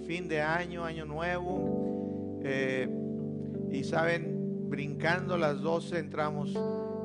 fin 0.06 0.28
de 0.28 0.42
año, 0.42 0.84
año 0.84 1.06
nuevo. 1.06 2.40
Eh, 2.44 2.88
y 3.72 3.84
saben, 3.84 4.70
brincando 4.70 5.38
las 5.38 5.62
12 5.62 6.00
entramos. 6.00 6.54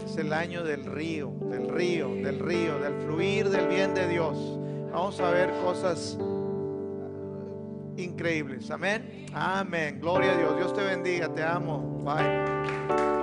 Es 0.04 0.16
el 0.16 0.32
año 0.32 0.64
del 0.64 0.84
río, 0.84 1.32
del 1.50 1.68
río, 1.68 2.08
del 2.08 2.38
río, 2.38 2.78
del 2.78 2.94
fluir 3.04 3.48
del 3.50 3.68
bien 3.68 3.94
de 3.94 4.08
Dios. 4.08 4.58
Vamos 4.92 5.20
a 5.20 5.30
ver 5.30 5.50
cosas 5.62 6.18
increíbles. 7.96 8.70
Amén. 8.70 9.26
Amén. 9.32 10.00
Gloria 10.00 10.32
a 10.32 10.36
Dios. 10.36 10.56
Dios 10.56 10.74
te 10.74 10.82
bendiga. 10.82 11.32
Te 11.32 11.42
amo. 11.42 12.02
Bye. 12.04 13.20